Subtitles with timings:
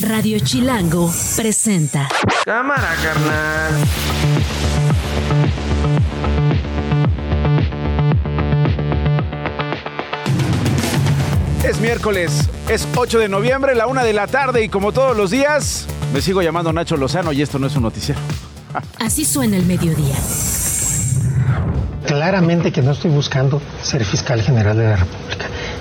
[0.00, 2.08] Radio Chilango presenta.
[2.44, 3.74] Cámara, carnal.
[11.64, 15.32] Es miércoles, es 8 de noviembre, la una de la tarde y como todos los
[15.32, 18.20] días, me sigo llamando Nacho Lozano y esto no es un noticiero.
[19.00, 20.14] Así suena el mediodía.
[22.06, 25.27] Claramente que no estoy buscando ser fiscal general de la República,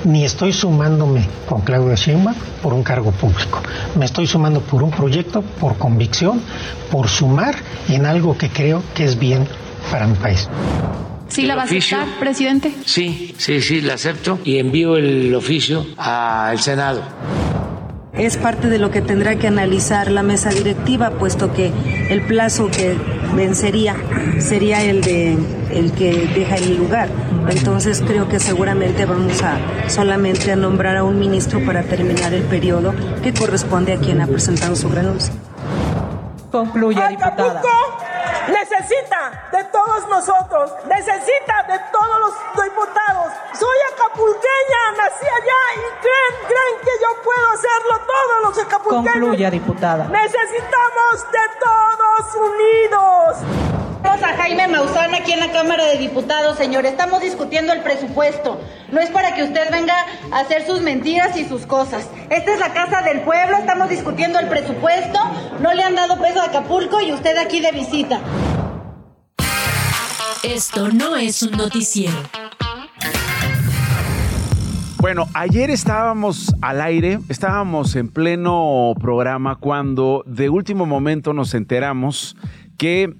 [0.03, 3.61] ni estoy sumándome con Claudia Sheinbaum por un cargo público.
[3.95, 6.41] Me estoy sumando por un proyecto, por convicción,
[6.91, 7.55] por sumar
[7.89, 9.47] en algo que creo que es bien
[9.91, 10.49] para mi país.
[11.27, 12.73] ¿Sí la va a aceptar, presidente?
[12.85, 17.01] Sí, sí, sí, la acepto y envío el oficio al Senado.
[18.13, 21.71] Es parte de lo que tendrá que analizar la mesa directiva, puesto que
[22.09, 22.97] el plazo que
[23.35, 23.95] vencería
[24.39, 25.37] sería el de
[25.69, 27.09] el que deja el lugar.
[27.49, 32.43] Entonces creo que seguramente vamos a solamente a nombrar a un ministro para terminar el
[32.43, 35.33] periodo que corresponde a quien ha presentado su renuncia.
[36.51, 37.61] Concluye, diputada
[38.47, 43.33] necesita de todos nosotros, necesita de todos los diputados.
[43.53, 49.13] Soy acapulqueña, nací allá y creen, creen que yo puedo hacerlo todos los acapulqueños.
[49.13, 50.07] Concluya, diputada.
[50.07, 53.96] Necesitamos de todos unidos.
[54.07, 56.85] A Jaime Maussan aquí en la Cámara de Diputados, señor.
[56.85, 58.59] Estamos discutiendo el presupuesto.
[58.89, 59.93] No es para que usted venga
[60.31, 62.09] a hacer sus mentiras y sus cosas.
[62.29, 65.19] Esta es la casa del pueblo, estamos discutiendo el presupuesto.
[65.59, 68.21] No le han dado peso a Acapulco y usted aquí de visita.
[70.41, 72.17] Esto no es un noticiero.
[74.99, 82.37] Bueno, ayer estábamos al aire, estábamos en pleno programa cuando de último momento nos enteramos
[82.77, 83.13] que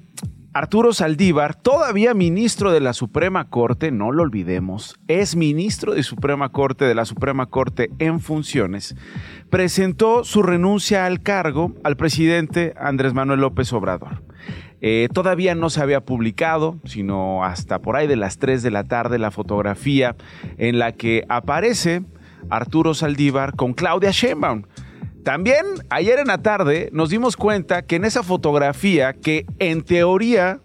[0.58, 6.50] Arturo Saldívar, todavía ministro de la Suprema Corte, no lo olvidemos, es ministro de Suprema
[6.50, 8.96] Corte de la Suprema Corte en funciones,
[9.52, 14.24] presentó su renuncia al cargo al presidente Andrés Manuel López Obrador.
[14.82, 18.84] Eh, todavía no se había publicado, sino hasta por ahí de las 3 de la
[18.84, 20.16] tarde, la fotografía
[20.58, 22.02] en la que aparece
[22.50, 24.64] Arturo Saldívar con Claudia Sheinbaum.
[25.28, 30.62] También ayer en la tarde nos dimos cuenta que en esa fotografía que en teoría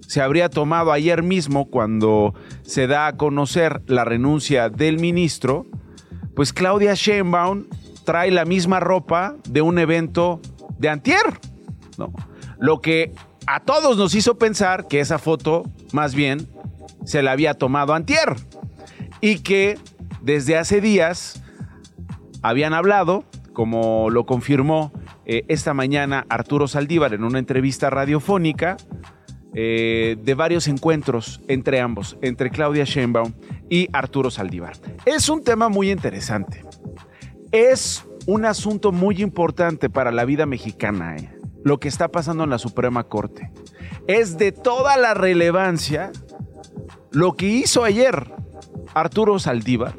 [0.00, 2.32] se habría tomado ayer mismo cuando
[2.62, 5.66] se da a conocer la renuncia del ministro,
[6.34, 7.66] pues Claudia Sheinbaum
[8.06, 10.40] trae la misma ropa de un evento
[10.78, 11.38] de antier.
[12.58, 13.12] Lo que
[13.46, 16.48] a todos nos hizo pensar que esa foto más bien
[17.04, 18.36] se la había tomado antier
[19.20, 19.78] y que
[20.22, 21.42] desde hace días
[22.40, 23.26] habían hablado
[23.58, 24.92] como lo confirmó
[25.26, 28.76] eh, esta mañana Arturo Saldívar en una entrevista radiofónica,
[29.52, 33.32] eh, de varios encuentros entre ambos, entre Claudia Sheinbaum
[33.68, 34.76] y Arturo Saldívar.
[35.06, 36.62] Es un tema muy interesante.
[37.50, 41.28] Es un asunto muy importante para la vida mexicana, eh,
[41.64, 43.50] lo que está pasando en la Suprema Corte.
[44.06, 46.12] Es de toda la relevancia
[47.10, 48.30] lo que hizo ayer
[48.94, 49.96] Arturo Saldívar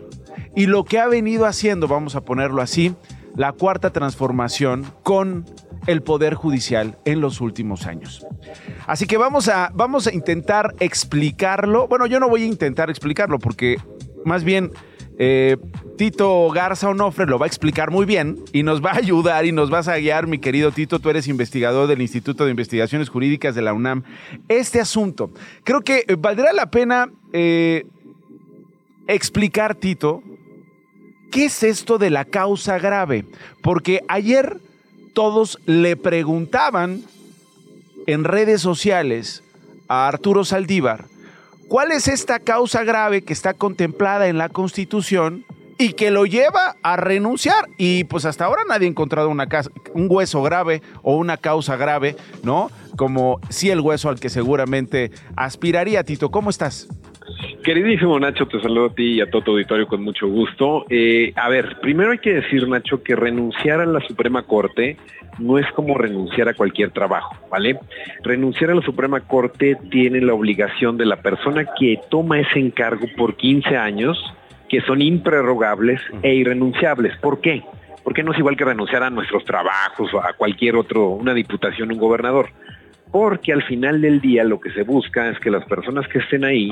[0.56, 2.96] y lo que ha venido haciendo, vamos a ponerlo así,
[3.40, 5.46] la cuarta transformación con
[5.88, 8.28] el Poder Judicial en los últimos años.
[8.86, 11.88] Así que vamos a, vamos a intentar explicarlo.
[11.88, 13.78] Bueno, yo no voy a intentar explicarlo porque
[14.26, 14.72] más bien
[15.18, 15.56] eh,
[15.98, 19.54] Tito Garza Onofre lo va a explicar muy bien y nos va a ayudar y
[19.54, 21.00] nos vas a guiar, mi querido Tito.
[21.00, 24.04] Tú eres investigador del Instituto de Investigaciones Jurídicas de la UNAM.
[24.50, 25.32] Este asunto,
[25.64, 27.86] creo que valdrá la pena eh,
[29.08, 30.24] explicar, Tito,
[31.32, 33.26] ¿Qué es esto de la causa grave?
[33.62, 34.58] Porque ayer
[35.14, 37.04] todos le preguntaban
[38.08, 39.44] en redes sociales
[39.88, 41.06] a Arturo Saldívar,
[41.68, 45.46] ¿cuál es esta causa grave que está contemplada en la Constitución
[45.78, 47.70] y que lo lleva a renunciar?
[47.78, 49.48] Y pues hasta ahora nadie ha encontrado una
[49.94, 52.72] un hueso grave o una causa grave, ¿no?
[52.98, 56.04] Como sí el hueso al que seguramente aspiraría.
[56.04, 56.88] Tito, ¿cómo estás?
[57.64, 60.86] Queridísimo Nacho, te saludo a ti y a todo tu auditorio con mucho gusto.
[60.90, 64.98] Eh, a ver, primero hay que decir, Nacho, que renunciar a la Suprema Corte
[65.40, 67.80] no es como renunciar a cualquier trabajo, ¿vale?
[68.24, 73.08] Renunciar a la Suprema Corte tiene la obligación de la persona que toma ese encargo
[73.18, 74.22] por 15 años,
[74.68, 77.18] que son imprerrogables e irrenunciables.
[77.18, 77.64] ¿Por qué?
[78.04, 81.92] Porque no es igual que renunciar a nuestros trabajos o a cualquier otro, una diputación,
[81.92, 82.50] un gobernador.
[83.12, 86.46] Porque al final del día lo que se busca es que las personas que estén
[86.46, 86.72] ahí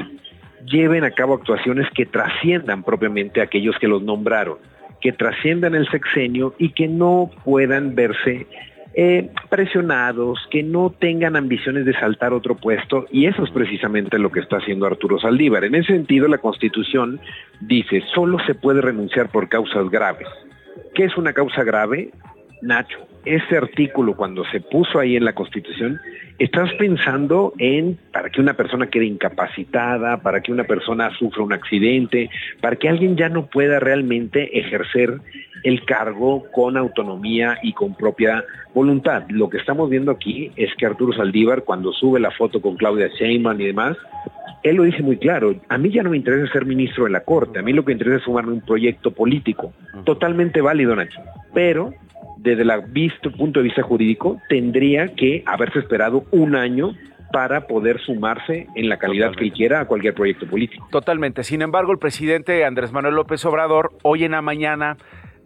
[0.70, 4.58] lleven a cabo actuaciones que trasciendan propiamente a aquellos que los nombraron,
[5.02, 8.48] que trasciendan el sexenio y que no puedan verse
[9.00, 14.32] eh, presionados, que no tengan ambiciones de saltar otro puesto, y eso es precisamente lo
[14.32, 15.64] que está haciendo Arturo Saldívar.
[15.66, 17.20] En ese sentido, la Constitución
[17.62, 20.28] dice, solo se puede renunciar por causas graves.
[20.96, 22.10] ¿Qué es una causa grave?
[22.62, 26.00] Nacho, ese artículo cuando se puso ahí en la Constitución,
[26.40, 31.54] estás pensando en para que una persona quede incapacitada, para que una persona sufra un
[31.54, 32.30] accidente,
[32.62, 35.20] para que alguien ya no pueda realmente ejercer
[35.64, 38.44] el cargo con autonomía y con propia
[38.74, 39.24] voluntad.
[39.30, 43.10] Lo que estamos viendo aquí es que Arturo Saldívar, cuando sube la foto con Claudia
[43.20, 43.98] Sheinbaum y demás,
[44.64, 47.22] él lo dice muy claro, a mí ya no me interesa ser ministro de la
[47.22, 49.74] Corte, a mí lo que me interesa es sumarme un proyecto político,
[50.04, 51.22] totalmente válido, Nacho,
[51.54, 51.94] pero
[52.56, 56.94] desde el punto de vista jurídico tendría que haberse esperado un año
[57.32, 60.88] para poder sumarse en la calidad que él quiera a cualquier proyecto político.
[60.92, 61.44] Totalmente.
[61.44, 64.98] Sin embargo, el presidente Andrés Manuel López Obrador, hoy en la mañana,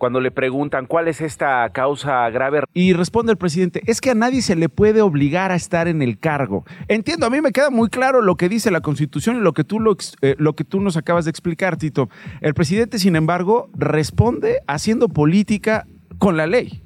[0.02, 2.62] cuando le preguntan cuál es esta causa grave.
[2.74, 6.02] Y responde el presidente, es que a nadie se le puede obligar a estar en
[6.02, 6.66] el cargo.
[6.88, 9.64] Entiendo, a mí me queda muy claro lo que dice la Constitución y lo que
[9.64, 12.10] tú, lo, eh, lo que tú nos acabas de explicar, Tito.
[12.42, 15.86] El presidente, sin embargo, responde haciendo política
[16.18, 16.82] con la ley.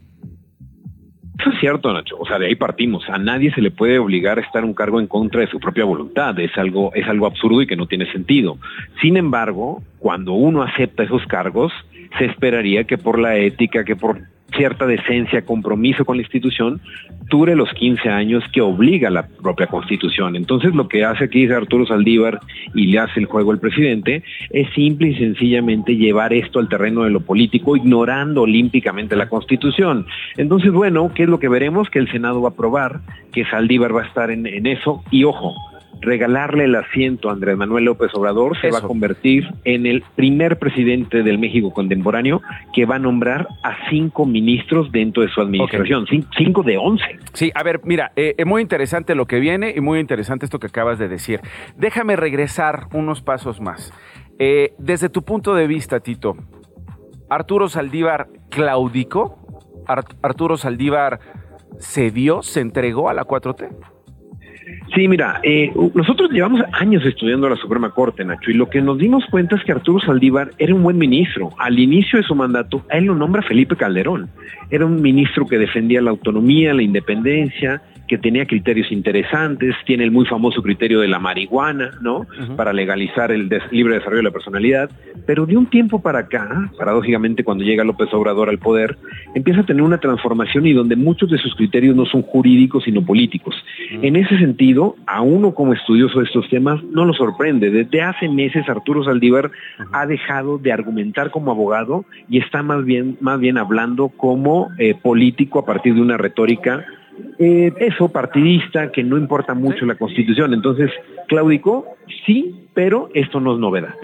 [1.39, 2.17] Eso es cierto, Nacho.
[2.17, 3.09] O sea, de ahí partimos.
[3.09, 5.83] A nadie se le puede obligar a estar un cargo en contra de su propia
[5.83, 6.39] voluntad.
[6.39, 8.57] Es algo, es algo absurdo y que no tiene sentido.
[9.01, 11.73] Sin embargo, cuando uno acepta esos cargos,
[12.17, 14.21] se esperaría que por la ética, que por
[14.53, 16.81] cierta decencia, compromiso con la institución,
[17.29, 20.35] dure los 15 años que obliga la propia constitución.
[20.35, 22.39] Entonces lo que hace aquí Arturo Saldívar
[22.73, 27.03] y le hace el juego el presidente es simple y sencillamente llevar esto al terreno
[27.03, 30.05] de lo político, ignorando olímpicamente la constitución.
[30.37, 31.89] Entonces, bueno, ¿qué es lo que veremos?
[31.89, 33.01] Que el Senado va a aprobar,
[33.31, 35.53] que Saldívar va a estar en, en eso, y ojo,
[36.01, 40.59] regalarle el asiento a Andrés Manuel López Obrador, se va a convertir en el primer
[40.59, 42.41] presidente del México contemporáneo
[42.73, 46.05] que va a nombrar a cinco ministros dentro de su administración,
[46.37, 47.19] cinco de once.
[47.33, 50.59] Sí, a ver, mira, eh, es muy interesante lo que viene y muy interesante esto
[50.59, 51.41] que acabas de decir.
[51.77, 53.93] Déjame regresar unos pasos más.
[54.37, 56.35] Eh, desde tu punto de vista, Tito,
[57.29, 59.39] Arturo Saldívar claudicó,
[60.21, 61.19] Arturo Saldívar
[61.79, 63.94] cedió, se entregó a la 4T.
[64.93, 68.97] Sí, mira, eh, nosotros llevamos años estudiando la Suprema Corte, Nacho, y lo que nos
[68.97, 71.51] dimos cuenta es que Arturo Saldívar era un buen ministro.
[71.57, 74.29] Al inicio de su mandato, él lo nombra Felipe Calderón.
[74.69, 80.11] Era un ministro que defendía la autonomía, la independencia, que tenía criterios interesantes, tiene el
[80.11, 82.25] muy famoso criterio de la marihuana, ¿no?
[82.55, 84.89] Para legalizar el libre desarrollo de la personalidad,
[85.25, 88.97] pero de un tiempo para acá, paradójicamente cuando llega López Obrador al poder,
[89.33, 93.03] empieza a tener una transformación y donde muchos de sus criterios no son jurídicos sino
[93.03, 93.55] políticos.
[93.89, 97.69] En ese sentido, a uno como estudioso de estos temas no lo sorprende.
[97.69, 99.51] Desde hace meses Arturo Saldívar
[99.91, 104.95] ha dejado de argumentar como abogado y está más bien, más bien hablando como eh,
[105.01, 106.85] político a partir de una retórica
[107.39, 110.53] eh, eso, partidista, que no importa mucho la constitución.
[110.53, 110.91] Entonces,
[111.27, 111.85] claudicó,
[112.25, 113.95] sí, pero esto no es novedad.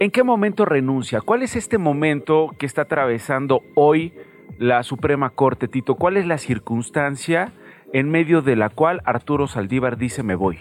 [0.00, 1.20] ¿En qué momento renuncia?
[1.20, 4.12] ¿Cuál es este momento que está atravesando hoy
[4.58, 5.96] la Suprema Corte, Tito?
[5.96, 7.52] ¿Cuál es la circunstancia
[7.92, 10.58] en medio de la cual Arturo Saldívar dice me voy?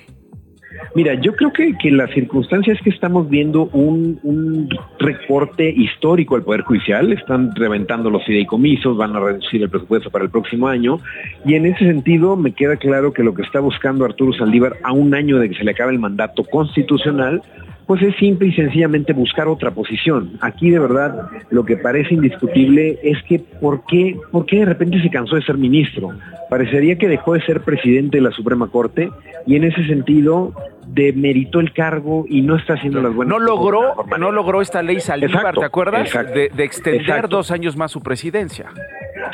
[0.96, 4.70] Mira, yo creo que, que la circunstancia es que estamos viendo un, un,
[5.00, 10.26] recorte histórico al Poder Judicial, están reventando los fideicomisos, van a reducir el presupuesto para
[10.26, 11.00] el próximo año,
[11.46, 14.94] y en ese sentido me queda claro que lo que está buscando Arturo Saldívar a
[14.94, 17.42] un año de que se le acabe el mandato constitucional
[17.88, 20.38] pues es simple y sencillamente buscar otra posición.
[20.42, 25.02] Aquí de verdad lo que parece indiscutible es que ¿por qué, por qué de repente
[25.02, 26.12] se cansó de ser ministro?
[26.50, 29.10] Parecería que dejó de ser presidente de la Suprema Corte
[29.46, 30.54] y en ese sentido
[30.88, 35.00] demeritó el cargo y no está haciendo las buenas No logró, no logró esta ley
[35.00, 36.12] Saldívar, ¿te acuerdas?
[36.34, 38.68] De, extender dos años más su presidencia.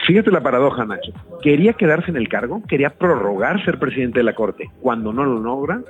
[0.05, 1.11] Fíjate la paradoja, Nacho.
[1.41, 4.69] Quería quedarse en el cargo, quería prorrogar ser presidente de la Corte.
[4.81, 5.81] Cuando no lo logra,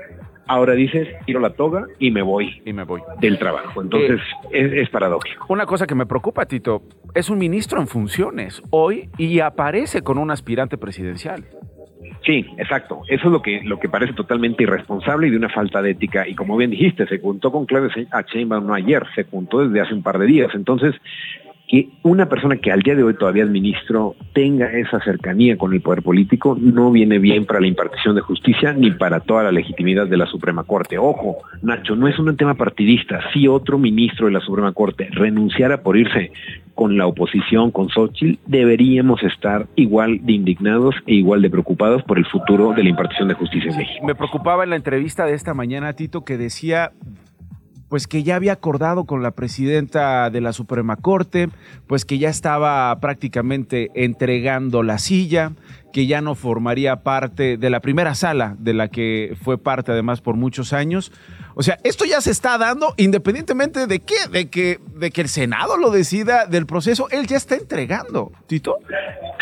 [0.47, 2.61] ahora dices, tiro la toga y me voy.
[2.65, 3.01] Y me voy.
[3.19, 3.81] Del trabajo.
[3.81, 4.19] Entonces,
[4.51, 5.45] eh, es, paradójico.
[5.49, 6.83] Una cosa que me preocupa, Tito,
[7.13, 11.45] es un ministro en funciones hoy y aparece con un aspirante presidencial.
[12.25, 13.01] Sí, exacto.
[13.07, 16.27] Eso es lo que, lo que parece totalmente irresponsable y de una falta de ética.
[16.27, 17.91] Y como bien dijiste, se juntó con Claudia
[18.31, 20.51] Sheinbaum no ayer, se juntó desde hace un par de días.
[20.53, 20.95] Entonces,
[21.73, 25.73] que una persona que al día de hoy todavía es ministro tenga esa cercanía con
[25.73, 29.51] el poder político no viene bien para la impartición de justicia ni para toda la
[29.51, 30.99] legitimidad de la Suprema Corte.
[30.99, 33.21] Ojo, Nacho, no es un tema partidista.
[33.33, 36.31] Si otro ministro de la Suprema Corte renunciara por irse
[36.75, 42.19] con la oposición, con Xochitl, deberíamos estar igual de indignados e igual de preocupados por
[42.19, 44.05] el futuro de la impartición de justicia en México.
[44.05, 46.91] Me preocupaba en la entrevista de esta mañana, Tito, que decía
[47.93, 51.49] pues que ya había acordado con la presidenta de la Suprema Corte,
[51.85, 55.51] pues que ya estaba prácticamente entregando la silla,
[55.93, 60.19] que ya no formaría parte de la primera sala de la que fue parte además
[60.21, 61.13] por muchos años.
[61.55, 65.29] O sea, esto ya se está dando independientemente de qué, de que, de que el
[65.29, 68.79] Senado lo decida del proceso, él ya está entregando, Tito.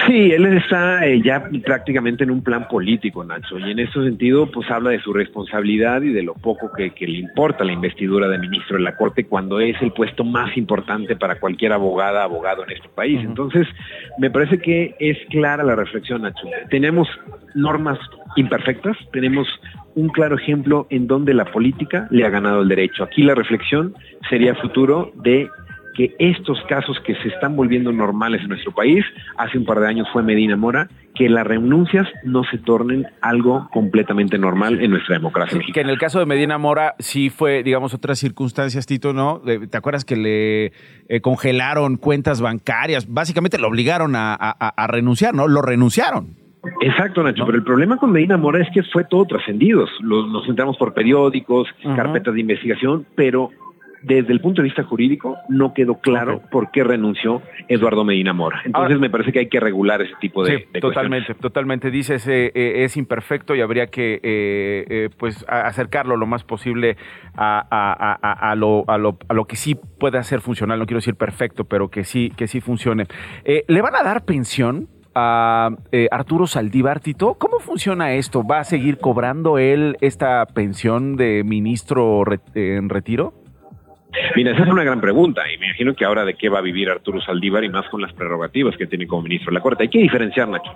[0.08, 4.50] Sí, él está eh, ya prácticamente en un plan político, Nacho, y en ese sentido,
[4.50, 8.39] pues habla de su responsabilidad y de lo poco que, le importa la investidura de
[8.39, 12.72] ministro de la Corte cuando es el puesto más importante para cualquier abogada, abogado en
[12.72, 13.20] este país.
[13.24, 13.67] Entonces,
[14.17, 16.41] me parece que es clara la reflexión, Nacho.
[16.70, 17.08] Tenemos
[17.56, 18.00] normas
[18.36, 19.48] imperfectas, tenemos
[19.96, 23.04] un claro ejemplo en donde la política le ha ganado el derecho.
[23.04, 23.94] Aquí la reflexión
[24.30, 25.50] sería futuro de
[25.96, 29.04] que estos casos que se están volviendo normales en nuestro país,
[29.38, 33.68] hace un par de años fue Medina Mora, que las renuncias no se tornen algo
[33.72, 35.60] completamente normal en nuestra democracia.
[35.74, 39.42] Que en el caso de Medina Mora sí fue, digamos, otras circunstancias, Tito, ¿no?
[39.42, 40.66] ¿Te acuerdas que le
[41.08, 43.12] eh, congelaron cuentas bancarias?
[43.12, 45.48] Básicamente lo obligaron a, renunciar, ¿no?
[45.48, 46.36] Lo renunciaron.
[46.82, 49.86] Exacto, Nacho, pero el problema con Medina Mora es que fue todo trascendido.
[50.02, 53.50] Nos entramos por periódicos, carpetas de investigación, pero
[54.03, 58.62] desde el punto de vista jurídico no quedó claro por qué renunció Eduardo Medina Mora.
[58.65, 61.91] Entonces me parece que hay que regular ese tipo de, sí, totalmente, totalmente.
[61.91, 66.98] Dices eh, eh, es imperfecto y habría que eh, pues acercarlo lo más posible
[67.36, 70.79] a, lo, a, lo, a lo que sí puede ser funcional.
[70.79, 73.05] No quiero decir perfecto, pero que sí que sí funcione.
[73.46, 74.88] ¿Le van a dar pensión?
[75.13, 75.72] a
[76.10, 77.34] Arturo Saldívar, Tito.
[77.34, 78.46] ¿Cómo funciona esto?
[78.46, 82.24] ¿Va a seguir cobrando él esta pensión de ministro
[82.55, 83.41] en retiro?
[84.36, 86.62] Mira, esa es una gran pregunta y me imagino que ahora de qué va a
[86.62, 89.84] vivir Arturo Saldívar y más con las prerrogativas que tiene como ministro de la Corte.
[89.84, 90.72] Hay que diferenciar, Nacho.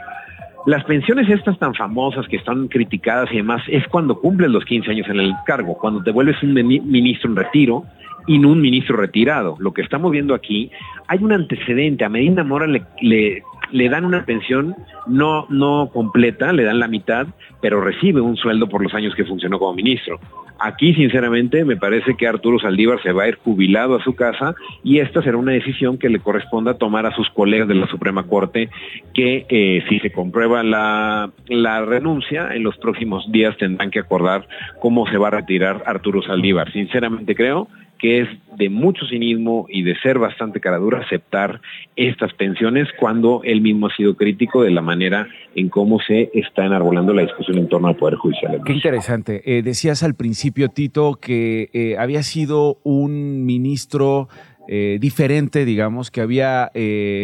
[0.65, 4.89] Las pensiones estas tan famosas que están criticadas y demás es cuando cumples los 15
[4.89, 7.85] años en el cargo, cuando te vuelves un ministro en retiro
[8.25, 9.57] y no un ministro retirado.
[9.59, 10.71] Lo que estamos viendo aquí,
[11.07, 12.03] hay un antecedente.
[12.03, 14.75] A Medina Mora le, le, le dan una pensión
[15.05, 17.27] no, no completa, le dan la mitad,
[17.61, 20.19] pero recibe un sueldo por los años que funcionó como ministro.
[20.59, 24.55] Aquí, sinceramente, me parece que Arturo Saldívar se va a ir jubilado a su casa
[24.83, 28.23] y esta será una decisión que le corresponda tomar a sus colegas de la Suprema
[28.23, 28.69] Corte,
[29.13, 34.47] que eh, si se comprueba la, la renuncia, en los próximos días tendrán que acordar
[34.79, 36.71] cómo se va a retirar Arturo Saldívar.
[36.71, 37.67] Sinceramente creo
[37.99, 41.61] que es de mucho cinismo y de ser bastante caradura aceptar
[41.95, 46.65] estas pensiones cuando él mismo ha sido crítico de la manera en cómo se está
[46.65, 48.61] enarbolando la discusión en torno al Poder Judicial.
[48.65, 49.41] Qué interesante.
[49.45, 54.27] Eh, decías al principio, Tito, que eh, había sido un ministro
[54.67, 56.71] eh, diferente, digamos, que había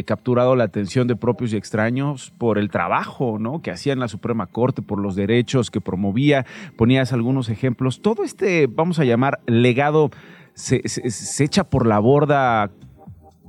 [0.06, 3.62] capturado la atención de propios y extraños por el trabajo ¿no?
[3.62, 6.46] que hacía en la Suprema Corte, por los derechos que promovía.
[6.78, 8.02] Ponías algunos ejemplos.
[8.02, 10.12] Todo este, vamos a llamar, legado
[10.54, 12.72] se, se, echa por la borda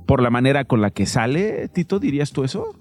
[0.05, 2.75] por la manera con la que sale, Tito, ¿dirías tú eso?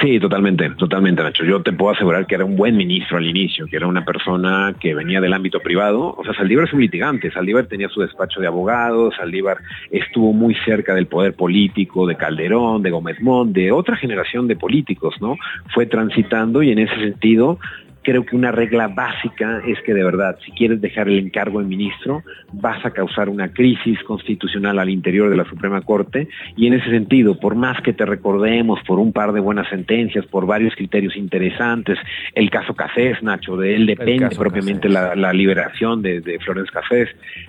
[0.00, 1.42] Sí, totalmente, totalmente, Nacho.
[1.44, 4.74] Yo te puedo asegurar que era un buen ministro al inicio, que era una persona
[4.78, 6.14] que venía del ámbito privado.
[6.18, 7.30] O sea, Saldívar es un litigante.
[7.30, 9.56] Saldívar tenía su despacho de abogados, Saldívar
[9.90, 14.56] estuvo muy cerca del poder político de Calderón, de Gómez Mont, de otra generación de
[14.56, 15.38] políticos, ¿no?
[15.72, 17.58] Fue transitando y en ese sentido
[18.06, 21.66] creo que una regla básica es que de verdad, si quieres dejar el encargo en
[21.66, 22.22] ministro,
[22.52, 26.28] vas a causar una crisis constitucional al interior de la Suprema Corte.
[26.56, 30.24] Y en ese sentido, por más que te recordemos por un par de buenas sentencias,
[30.26, 31.98] por varios criterios interesantes,
[32.36, 37.08] el caso Casés, Nacho, de él depende propiamente la, liberación de, de Flores Casés,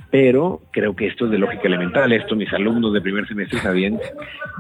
[0.10, 4.00] pero creo que esto es de lógica elemental, esto mis alumnos de primer semestre sabían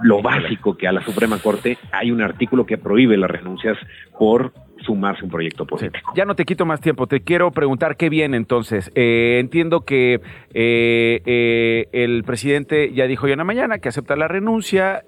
[0.03, 3.79] lo básico que a la Suprema Corte hay un artículo que prohíbe las renuncias
[4.19, 4.53] por
[4.85, 6.13] sumarse un proyecto político.
[6.15, 8.91] Ya no te quito más tiempo, te quiero preguntar qué viene entonces.
[8.95, 10.21] Eh, entiendo que
[10.53, 15.03] eh, eh, el presidente ya dijo hoy en la mañana que acepta la renuncia,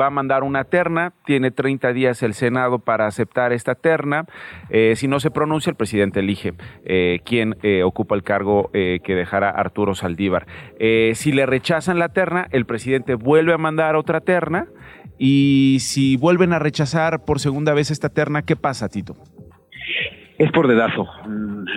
[0.00, 4.26] va a mandar una terna, tiene 30 días el Senado para aceptar esta terna.
[4.94, 6.54] si no se pronuncia, el presidente elige
[7.24, 10.46] quién ocupa el cargo que dejará Arturo Saldívar.
[11.14, 14.68] si le rechazan la terna, el presidente vuelve a mandar otra terna.
[15.18, 19.16] Y si vuelven a rechazar por segunda vez esta terna, ¿qué pasa, Tito?
[20.42, 21.06] Es por dedazo,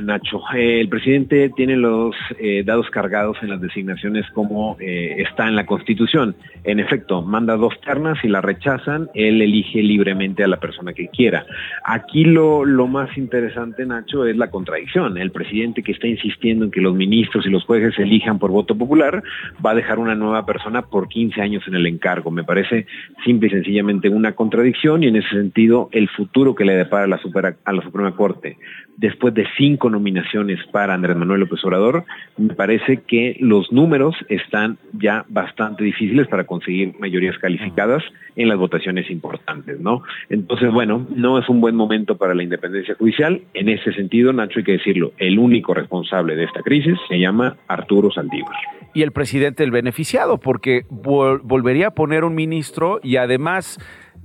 [0.02, 0.42] Nacho.
[0.56, 5.56] Eh, el presidente tiene los eh, dados cargados en las designaciones como eh, está en
[5.56, 6.36] la Constitución.
[6.64, 11.10] En efecto, manda dos ternas y la rechazan, él elige libremente a la persona que
[11.10, 11.46] quiera.
[11.84, 15.20] Aquí lo, lo más interesante, Nacho, es la contradicción.
[15.20, 18.76] El presidente que está insistiendo en que los ministros y los jueces elijan por voto
[18.76, 19.22] popular
[19.64, 22.32] va a dejar una nueva persona por 15 años en el encargo.
[22.32, 22.88] Me parece
[23.24, 27.72] simple y sencillamente una contradicción y en ese sentido el futuro que le depara a
[27.74, 28.55] la Suprema Corte
[28.98, 32.06] después de cinco nominaciones para Andrés Manuel López Obrador,
[32.38, 38.04] me parece que los números están ya bastante difíciles para conseguir mayorías calificadas
[38.36, 40.04] en las votaciones importantes, ¿no?
[40.30, 43.42] Entonces, bueno, no es un buen momento para la independencia judicial.
[43.54, 47.58] En ese sentido, Nacho, hay que decirlo, el único responsable de esta crisis se llama
[47.68, 48.56] Arturo Saldívar
[48.96, 53.78] y el presidente el beneficiado, porque volvería a poner un ministro y además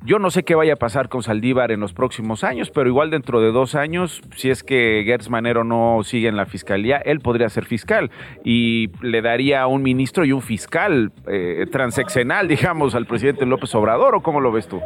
[0.04, 3.11] yo no sé qué vaya a pasar con Saldívar en los próximos años, pero igual
[3.11, 7.21] dentro de dos años, si es que Gertz Manero no sigue en la fiscalía, él
[7.21, 8.11] podría ser fiscal
[8.45, 14.14] y le daría un ministro y un fiscal eh, transeccional, digamos, al presidente López Obrador,
[14.14, 14.80] ¿o cómo lo ves tú?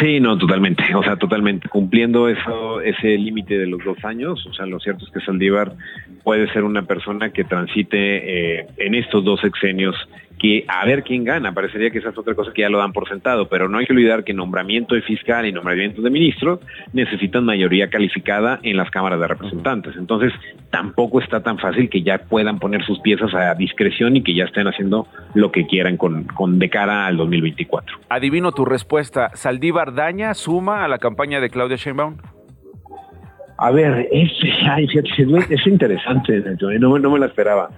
[0.00, 1.68] Sí, no, totalmente, o sea, totalmente.
[1.68, 5.72] Cumpliendo eso, ese límite de los dos años, o sea, lo cierto es que Saldívar
[6.22, 9.96] puede ser una persona que transite eh, en estos dos sexenios
[10.42, 11.54] que a ver quién gana.
[11.54, 13.86] Parecería que esa es otra cosa que ya lo dan por sentado, pero no hay
[13.86, 16.58] que olvidar que nombramiento de fiscal y nombramiento de ministros
[16.92, 19.94] necesitan mayoría calificada en las cámaras de representantes.
[19.96, 20.32] Entonces,
[20.70, 24.44] tampoco está tan fácil que ya puedan poner sus piezas a discreción y que ya
[24.44, 27.98] estén haciendo lo que quieran con, con de cara al 2024.
[28.08, 29.30] Adivino tu respuesta.
[29.34, 32.16] ¿Saldívar daña, suma a la campaña de Claudia Sheinbaum?
[33.58, 34.32] A ver, es,
[35.50, 36.42] es interesante,
[36.80, 37.70] no, no me la esperaba.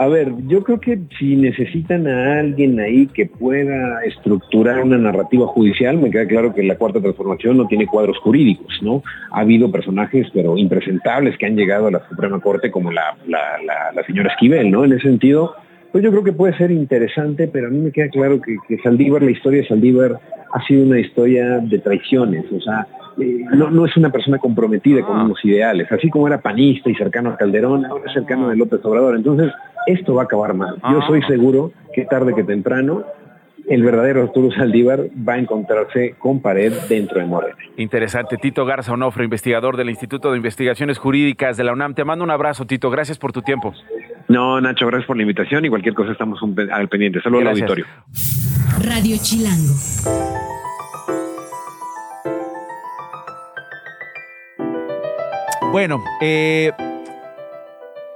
[0.00, 5.46] A ver, yo creo que si necesitan a alguien ahí que pueda estructurar una narrativa
[5.48, 9.02] judicial, me queda claro que la cuarta transformación no tiene cuadros jurídicos, ¿no?
[9.30, 14.02] Ha habido personajes, pero impresentables, que han llegado a la Suprema Corte, como la, la,
[14.06, 14.86] señora Esquivel, ¿no?
[14.86, 15.54] En ese sentido,
[15.92, 18.78] pues yo creo que puede ser interesante, pero a mí me queda claro que, que
[18.78, 20.18] Saldívar, la historia de Saldívar,
[20.50, 22.86] ha sido una historia de traiciones, o sea,
[23.18, 25.24] eh, no, no, es una persona comprometida con ah.
[25.24, 28.80] unos ideales, así como era panista y cercano a Calderón, ahora es cercano de López
[28.84, 29.16] Obrador.
[29.16, 29.52] Entonces,
[29.86, 30.76] esto va a acabar mal.
[30.76, 31.04] Yo ah.
[31.06, 33.04] soy seguro que tarde que temprano
[33.68, 37.56] el verdadero Arturo Saldívar va a encontrarse con pared dentro de Morena.
[37.76, 38.36] Interesante.
[38.36, 41.94] Tito Garza Onofre, investigador del Instituto de Investigaciones Jurídicas de la UNAM.
[41.94, 42.90] Te mando un abrazo, Tito.
[42.90, 43.72] Gracias por tu tiempo.
[44.28, 46.40] No, Nacho, gracias por la invitación y cualquier cosa estamos
[46.72, 47.20] al pendiente.
[47.20, 47.86] Saludos al auditorio.
[48.82, 50.59] Radio Chilango.
[55.72, 56.72] Bueno, eh,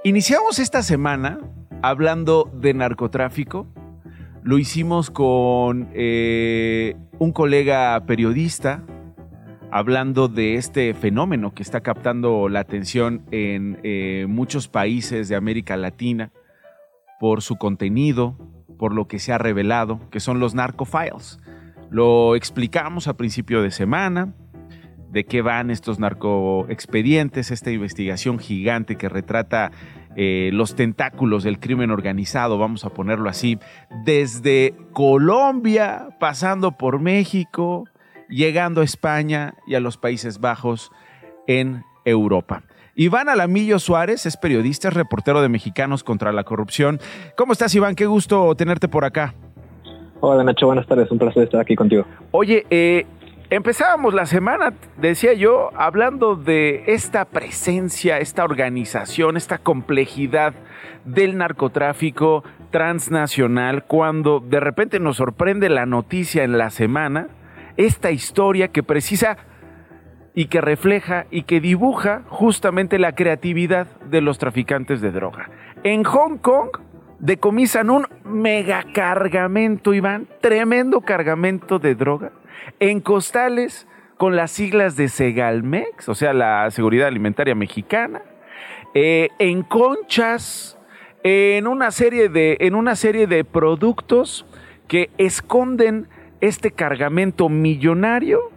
[0.03, 1.39] iniciamos esta semana
[1.81, 3.65] hablando de narcotráfico.
[4.43, 8.83] Lo hicimos con eh, un colega periodista
[9.71, 15.77] hablando de este fenómeno que está captando la atención en eh, muchos países de América
[15.77, 16.33] Latina
[17.21, 18.37] por su contenido,
[18.77, 21.39] por lo que se ha revelado, que son los narcofiles.
[21.89, 24.33] Lo explicamos a principio de semana,
[25.15, 29.71] de qué van estos narcoexpedientes, esta investigación gigante que retrata
[30.17, 33.57] eh, los tentáculos del crimen organizado, vamos a ponerlo así,
[34.03, 37.85] desde Colombia, pasando por México,
[38.27, 40.91] llegando a España y a los Países Bajos
[41.47, 42.63] en Europa.
[42.93, 46.99] Iván Alamillo Suárez es periodista, es reportero de Mexicanos contra la Corrupción.
[47.37, 47.95] ¿Cómo estás, Iván?
[47.95, 49.33] Qué gusto tenerte por acá.
[50.21, 52.05] Hola Nacho, buenas tardes, un placer estar aquí contigo.
[52.31, 53.05] Oye, eh,
[53.55, 60.53] Empezábamos la semana, decía yo, hablando de esta presencia, esta organización, esta complejidad
[61.05, 67.29] del narcotráfico transnacional, cuando de repente nos sorprende la noticia en la semana,
[67.77, 69.37] esta historia que precisa
[70.33, 75.49] y que refleja y que dibuja justamente la creatividad de los traficantes de droga.
[75.85, 76.71] En Hong Kong
[77.19, 82.33] decomisan un megacargamento, Iván, tremendo cargamento de droga
[82.79, 88.21] en costales con las siglas de Segalmex, o sea, la Seguridad Alimentaria Mexicana,
[88.93, 90.77] eh, en conchas,
[91.23, 94.45] en una, serie de, en una serie de productos
[94.87, 96.07] que esconden
[96.39, 98.51] este cargamento millonario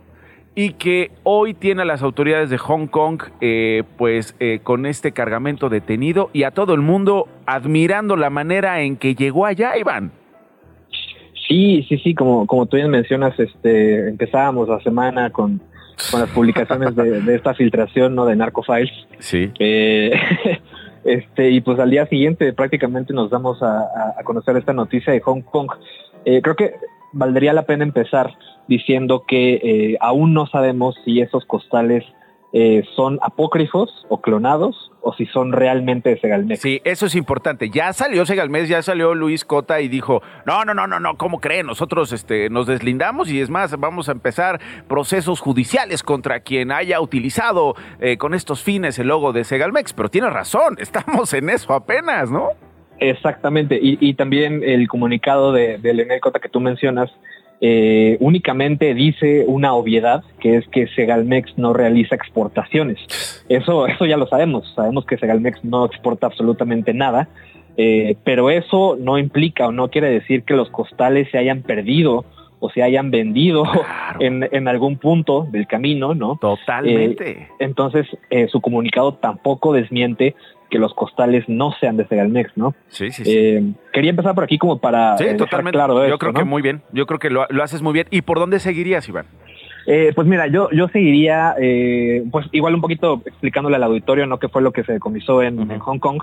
[0.54, 5.12] y que hoy tiene a las autoridades de Hong Kong eh, pues eh, con este
[5.12, 10.12] cargamento detenido y a todo el mundo admirando la manera en que llegó allá, Iván.
[11.48, 15.60] Sí, sí, sí, como, como tú bien mencionas, este, empezábamos la semana con,
[16.10, 18.26] con las publicaciones de, esta filtración ¿no?
[18.26, 18.92] de Narcofiles.
[19.18, 19.50] Sí.
[19.58, 20.12] Eh,
[21.04, 25.20] este, y pues al día siguiente prácticamente nos damos a, a conocer esta noticia de
[25.20, 25.70] Hong Kong.
[26.26, 26.74] Eh, creo que
[27.12, 28.36] valdría la pena empezar
[28.68, 32.04] diciendo que eh, aún no sabemos si esos costales
[32.52, 36.60] eh, son apócrifos o clonados o si son realmente de Segalmex.
[36.60, 37.68] Sí, eso es importante.
[37.68, 41.40] Ya salió Segalmex, ya salió Luis Cota y dijo, no, no, no, no, no, ¿cómo
[41.40, 41.66] creen?
[41.66, 47.00] Nosotros este, nos deslindamos y es más, vamos a empezar procesos judiciales contra quien haya
[47.00, 49.92] utilizado eh, con estos fines el logo de Segalmex.
[49.92, 52.48] Pero tiene razón, estamos en eso apenas, ¿no?
[53.00, 57.12] Exactamente, y, también el comunicado de, de Cota que tú mencionas
[57.60, 62.98] eh, únicamente dice una obviedad, que es que Segalmex no realiza exportaciones.
[63.48, 67.28] Eso, eso ya lo sabemos, sabemos que Segalmex no exporta absolutamente nada,
[67.76, 72.24] eh, pero eso no implica o no quiere decir que los costales se hayan perdido
[72.60, 73.64] o se hayan vendido
[74.20, 76.36] en, algún punto del camino, ¿no?
[76.40, 77.30] Totalmente.
[77.30, 78.06] Eh, entonces,
[78.50, 80.34] su comunicado tampoco desmiente
[80.70, 82.74] que los costales no sean de Segalmex, ¿no?
[82.88, 83.36] Sí, sí, sí.
[83.36, 85.76] Eh, quería empezar por aquí como para sí, totalmente.
[85.76, 88.06] claro Yo creo que muy bien, yo creo que lo, haces muy bien.
[88.10, 89.26] ¿Y por dónde seguirías, Iván?
[89.86, 94.38] Eh, pues mira, yo, yo seguiría, eh, pues igual un poquito explicándole al auditorio, ¿no?
[94.38, 96.20] ¿Qué fue lo que se decomisó en, Hong Kong?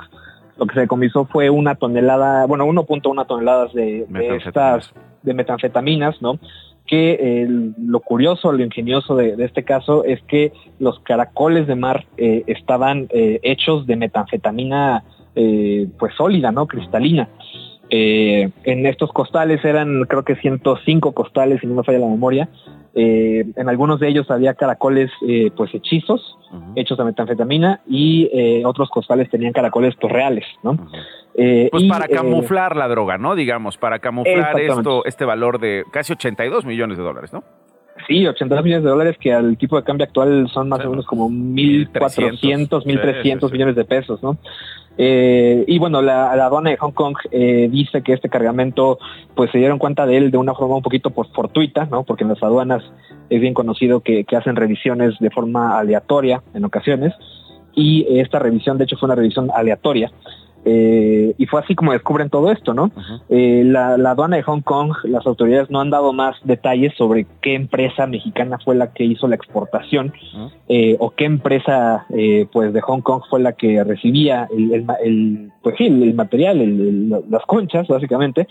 [0.57, 6.21] Lo que se decomisó fue una tonelada, bueno, 1.1 toneladas de, de estas, de metanfetaminas,
[6.21, 6.39] ¿no?
[6.85, 12.43] Que lo curioso, lo ingenioso de, este caso es que los caracoles de mar eh,
[12.47, 15.03] estaban eh, hechos de metanfetamina
[15.35, 16.67] eh, pues sólida, ¿no?
[16.67, 17.27] Cristalina.
[17.89, 22.49] En estos costales eran creo que 105 costales, si no me falla la memoria.
[22.93, 25.11] en algunos de ellos había caracoles
[25.55, 26.37] pues hechizos,
[26.75, 28.29] hechos de metanfetamina, y
[28.65, 30.77] otros costales tenían caracoles pues reales, ¿no?
[31.37, 33.35] Eh, pues para eh, camuflar la droga, ¿no?
[33.35, 37.43] Digamos, para camuflar esto, este valor de casi 82 millones de dólares, ¿no?
[38.07, 41.05] Sí, 82 millones de dólares que al tipo de cambio actual son más o menos
[41.05, 44.37] como 1.400, 1.300 millones de pesos, ¿no?
[44.97, 48.99] Eh, y bueno, la, aduana de Hong Kong dice que este cargamento,
[49.35, 52.03] pues se dieron cuenta de él de una forma un poquito pues, fortuita, ¿no?
[52.03, 52.83] Porque en las aduanas
[53.29, 57.13] es bien conocido que hacen revisiones de forma aleatoria en ocasiones.
[57.75, 60.11] Y esta revisión, de hecho, fue una revisión aleatoria.
[60.67, 62.91] Eh, y fue así como descubren todo esto, ¿no?
[63.29, 67.53] Eh, la, aduana de Hong Kong, las autoridades no han dado más detalles sobre qué
[67.53, 70.11] empresa mexicana fue la que hizo la exportación
[70.67, 72.07] eh, o qué empresa
[72.51, 76.57] pues de Hong Kong fue la que recibía el, pues el material,
[77.29, 78.47] las conchas básicamente,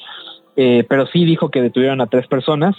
[0.54, 2.76] pero sí dijo que detuvieron a tres personas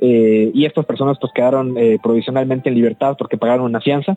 [0.00, 4.16] y estas personas pues quedaron provisionalmente en libertad porque pagaron una fianza,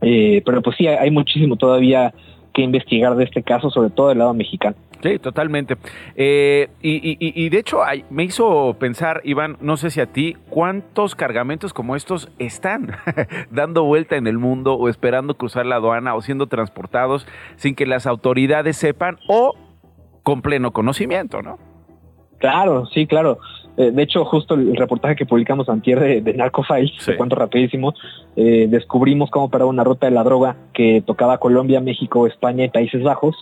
[0.00, 2.14] pero pues sí hay muchísimo todavía
[2.52, 4.76] que investigar de este caso, sobre todo del lado mexicano.
[5.02, 5.76] Sí, totalmente.
[6.14, 11.72] Eh, y, de hecho me hizo pensar, Iván, no sé si a ti, ¿cuántos cargamentos
[11.72, 12.96] como estos están
[13.50, 17.86] dando vuelta en el mundo o esperando cruzar la aduana o siendo transportados sin que
[17.86, 19.54] las autoridades sepan o
[20.22, 21.58] con pleno conocimiento, ¿no?
[22.38, 23.38] Claro, sí, claro.
[23.80, 27.94] Eh, de hecho, justo el reportaje que publicamos antier de, de Narcofiles, te cuento rapidísimo,
[28.36, 32.68] eh, descubrimos cómo operaba una ruta de la droga que tocaba Colombia, México, España y
[32.68, 33.34] Países Bajos.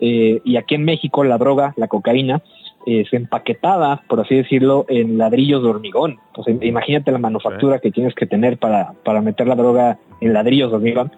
[0.00, 2.42] Eh, y aquí en México la droga, la cocaína,
[2.86, 6.18] se empaquetaba, por así decirlo, en ladrillos de hormigón.
[6.60, 10.76] Imagínate la manufactura que tienes que tener para, para meter la droga en ladrillos de
[10.76, 11.10] hormigón.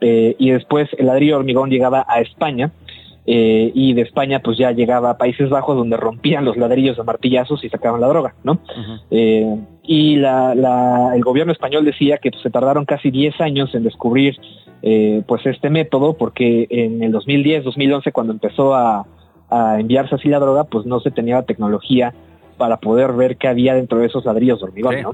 [0.00, 2.72] y después el ladrillo de hormigón llegaba a España
[3.26, 7.04] eh, y de España pues ya llegaba a Países Bajos donde rompían los ladrillos de
[7.04, 8.60] martillazos y sacaban la droga, ¿no?
[9.10, 13.84] Eh, y la, el gobierno español decía que pues, se tardaron casi 10 años en
[13.84, 14.36] descubrir
[14.82, 19.06] eh, pues este método porque en el 2010, 2011 cuando empezó a,
[19.48, 22.12] a enviarse así la droga pues no se tenía la tecnología
[22.54, 25.12] para poder ver qué había dentro de esos ladrillos de hormigón, ¿no?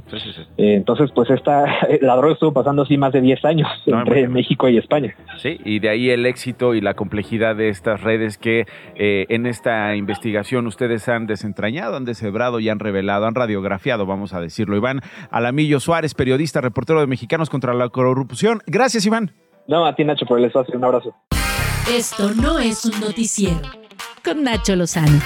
[0.57, 1.65] Eh, entonces, pues esta,
[2.01, 5.15] la droga estuvo pasando así más de 10 años entre México y España.
[5.39, 9.47] Sí, y de ahí el éxito y la complejidad de estas redes que eh, en
[9.47, 14.77] esta investigación ustedes han desentrañado, han deshebrado y han revelado, han radiografiado, vamos a decirlo.
[14.77, 15.01] Iván
[15.31, 18.61] Alamillo Suárez, periodista, reportero de Mexicanos contra la Corrupción.
[18.67, 19.33] Gracias, Iván.
[19.67, 20.77] No, a ti, Nacho, por el espacio.
[20.77, 21.15] Un abrazo.
[21.89, 23.61] Esto no es un noticiero.
[24.25, 25.21] Con Nacho Lozano.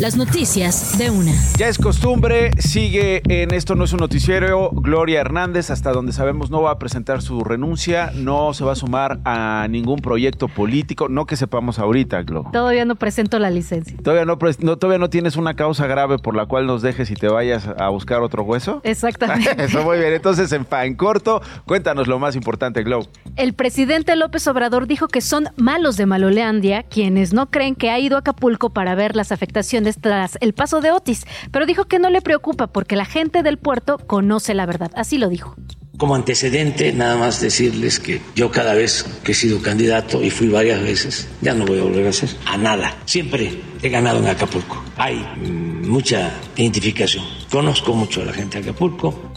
[0.00, 1.32] Las noticias de una.
[1.58, 6.50] Ya es costumbre, sigue en Esto no es un noticiero Gloria Hernández, hasta donde sabemos
[6.50, 11.10] no va a presentar su renuncia, no se va a sumar a ningún proyecto político,
[11.10, 12.46] no que sepamos ahorita, Glo.
[12.50, 13.94] Todavía no presento la licencia.
[14.02, 14.38] ¿Todavía no,
[14.78, 17.90] todavía no tienes una causa grave por la cual nos dejes y te vayas a
[17.90, 18.80] buscar otro hueso?
[18.84, 19.54] Exactamente.
[19.62, 20.14] Eso muy bien.
[20.14, 23.00] Entonces, en, en corto, cuéntanos lo más importante, Glo.
[23.36, 27.98] El presidente López Obrador dijo que son malos de Maloleandia quienes no creen que ha
[27.98, 31.98] ido a Acapulco para ver las afectaciones tras el paso de Otis, pero dijo que
[31.98, 34.90] no le preocupa porque la gente del puerto conoce la verdad.
[34.94, 35.56] Así lo dijo.
[35.96, 40.48] Como antecedente, nada más decirles que yo cada vez que he sido candidato, y fui
[40.48, 42.96] varias veces, ya no voy a volver a hacer a nada.
[43.04, 44.82] Siempre he ganado en Acapulco.
[44.96, 47.24] Hay mm, mucha identificación.
[47.50, 49.30] Conozco mucho a la gente de Acapulco.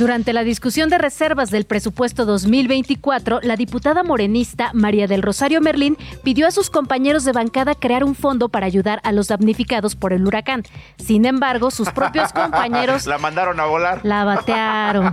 [0.00, 5.98] Durante la discusión de reservas del presupuesto 2024, la diputada morenista María del Rosario Merlín
[6.24, 10.14] pidió a sus compañeros de bancada crear un fondo para ayudar a los damnificados por
[10.14, 10.62] el huracán.
[10.96, 13.04] Sin embargo, sus propios compañeros...
[13.04, 14.00] la mandaron a volar.
[14.02, 15.12] La batearon.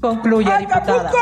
[0.00, 1.12] Concluye, diputada.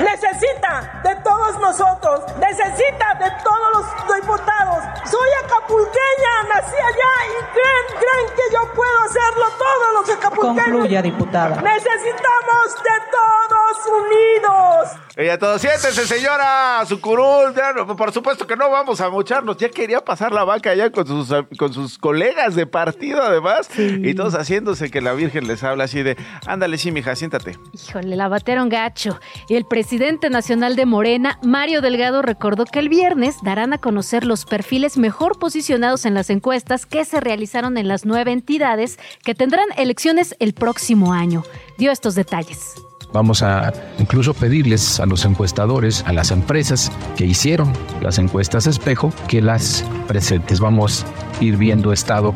[0.00, 1.11] necesita de
[1.42, 4.84] todos nosotros, necesita de todos los diputados.
[5.10, 10.64] Soy acapulqueña, nací allá y creen, creen que yo puedo hacerlo todos los acapulqueños.
[10.64, 11.60] Concluya, diputada.
[11.62, 13.51] Necesitamos de todos
[13.86, 15.02] unidos.
[15.16, 17.52] Ella todo, siéntese, señora, su curul.
[17.96, 19.56] por supuesto que no vamos a mocharnos.
[19.58, 23.68] Ya quería pasar la vaca allá con sus, con sus colegas de partido, además.
[23.76, 27.58] Y todos haciéndose que la Virgen les habla así de, ándale, sí, mija, siéntate.
[27.72, 29.20] Híjole, la bateron gacho.
[29.48, 34.24] Y el presidente nacional de Morena, Mario Delgado, recordó que el viernes darán a conocer
[34.24, 39.34] los perfiles mejor posicionados en las encuestas que se realizaron en las nueve entidades que
[39.34, 41.42] tendrán elecciones el próximo año.
[41.78, 42.74] Dio estos detalles.
[43.12, 49.12] Vamos a incluso pedirles a los encuestadores, a las empresas que hicieron las encuestas espejo,
[49.28, 50.60] que las presentes.
[50.60, 51.04] Vamos
[51.38, 52.34] a ir viendo estado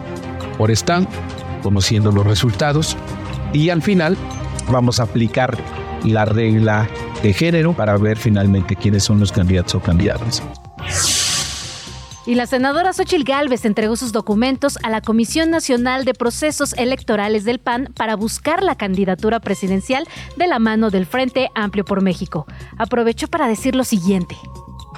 [0.58, 1.06] por estado,
[1.62, 2.96] conociendo los resultados
[3.52, 4.16] y al final
[4.70, 5.56] vamos a aplicar
[6.04, 6.88] la regla
[7.22, 10.42] de género para ver finalmente quiénes son los candidatos o candidatas.
[12.26, 17.44] Y la senadora Xochil Gálvez entregó sus documentos a la Comisión Nacional de Procesos Electorales
[17.44, 22.46] del PAN para buscar la candidatura presidencial de la mano del Frente Amplio por México.
[22.78, 24.36] Aprovechó para decir lo siguiente.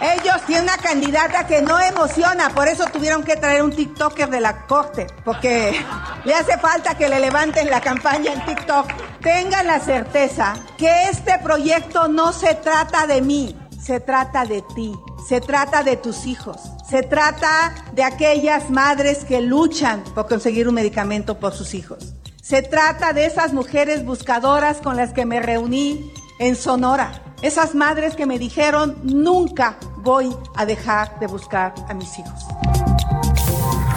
[0.00, 4.40] Ellos tienen una candidata que no emociona, por eso tuvieron que traer un TikToker de
[4.40, 5.84] la corte, porque
[6.24, 8.86] le hace falta que le levanten la campaña en TikTok.
[9.20, 14.94] Tengan la certeza que este proyecto no se trata de mí, se trata de ti,
[15.28, 20.74] se trata de tus hijos, se trata de aquellas madres que luchan por conseguir un
[20.74, 22.14] medicamento por sus hijos.
[22.40, 27.22] Se trata de esas mujeres buscadoras con las que me reuní en Sonora.
[27.42, 32.46] Esas madres que me dijeron, nunca voy a dejar de buscar a mis hijos.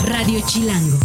[0.05, 0.97] Radio Chilango.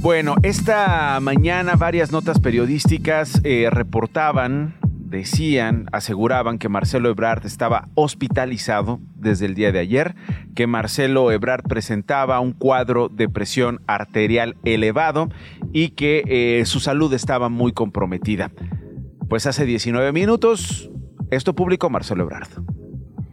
[0.00, 4.79] Bueno, esta mañana varias notas periodísticas eh, reportaban
[5.10, 10.14] decían, aseguraban que Marcelo Ebrard estaba hospitalizado desde el día de ayer,
[10.54, 15.28] que Marcelo Ebrard presentaba un cuadro de presión arterial elevado
[15.72, 18.52] y que eh, su salud estaba muy comprometida.
[19.28, 20.90] Pues hace 19 minutos,
[21.30, 22.48] esto publicó Marcelo Ebrard.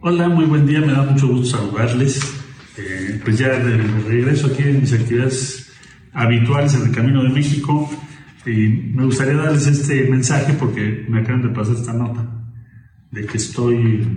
[0.02, 2.44] Hola, muy buen día, me da mucho gusto saludarles.
[2.78, 5.72] Eh, pues ya de regreso aquí en mis actividades
[6.14, 7.90] habituales en el Camino de México.
[8.48, 12.26] Y me gustaría darles este mensaje porque me acaban de pasar esta nota
[13.12, 14.08] de que estoy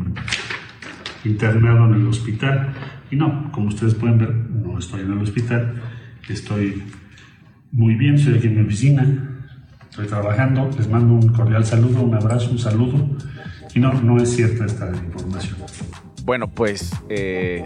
[1.24, 2.72] internado en el hospital.
[3.10, 5.82] Y no, como ustedes pueden ver, no estoy en el hospital,
[6.28, 6.80] estoy
[7.72, 9.04] muy bien, estoy aquí en mi oficina,
[9.90, 13.10] estoy trabajando, les mando un cordial saludo, un abrazo, un saludo.
[13.74, 15.56] Y no, no es cierta esta información.
[16.24, 17.64] Bueno, pues eh,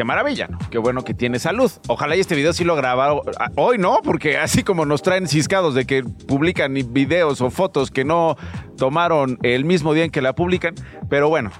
[0.00, 0.58] qué maravilla, ¿no?
[0.70, 1.70] Qué bueno que tiene salud.
[1.86, 4.00] Ojalá y este video sí lo grabado ah, hoy, ¿no?
[4.02, 8.38] Porque así como nos traen ciscados de que publican videos o fotos que no
[8.78, 10.74] tomaron el mismo día en que la publican.
[11.10, 11.50] Pero bueno,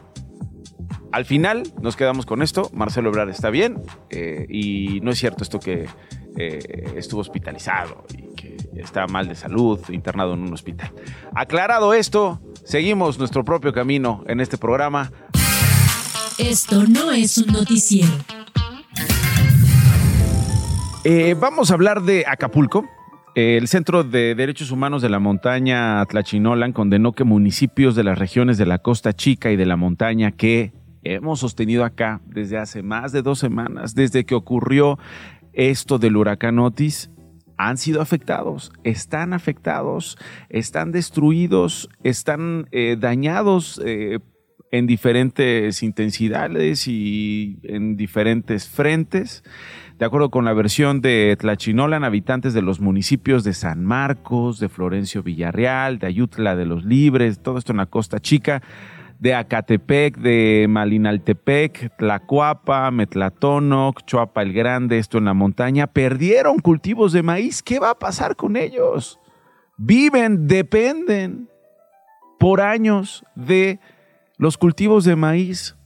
[1.13, 2.71] al final nos quedamos con esto.
[2.73, 5.87] Marcelo Ebrard está bien eh, y no es cierto esto que
[6.39, 10.91] eh, estuvo hospitalizado y que está mal de salud, internado en un hospital.
[11.37, 15.13] Aclarado esto, seguimos nuestro propio camino en este programa.
[16.39, 18.09] Esto no es un noticiero.
[21.03, 22.87] Eh, vamos a hablar de Acapulco.
[23.35, 28.59] El Centro de Derechos Humanos de la Montaña Tlachinolan condenó que municipios de las regiones
[28.59, 33.13] de la Costa Chica y de la Montaña que hemos sostenido acá desde hace más
[33.13, 34.99] de dos semanas, desde que ocurrió
[35.55, 37.11] esto del huracán Otis,
[37.57, 40.19] han sido afectados, están afectados,
[40.51, 44.19] están destruidos, están eh, dañados eh,
[44.71, 49.43] en diferentes intensidades y en diferentes frentes.
[50.01, 54.71] De acuerdo con la versión de Tlachinolan, habitantes de los municipios de San Marcos, de
[54.71, 58.63] Florencio Villarreal, de Ayutla de los Libres, todo esto en la Costa Chica,
[59.19, 67.13] de Acatepec, de Malinaltepec, Tlacuapa, Metlatonoc, Choapa el Grande, esto en la montaña, perdieron cultivos
[67.13, 67.63] de maíz.
[67.63, 69.21] ¿Qué va a pasar con ellos?
[69.77, 71.51] Viven, dependen
[72.39, 73.81] por años de
[74.39, 75.77] los cultivos de maíz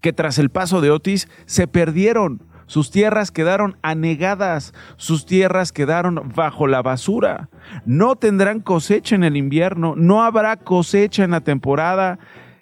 [0.00, 2.48] que tras el paso de Otis se perdieron.
[2.70, 7.48] Sus tierras quedaron anegadas, sus tierras quedaron bajo la basura.
[7.84, 12.20] No tendrán cosecha en el invierno, no habrá cosecha en la temporada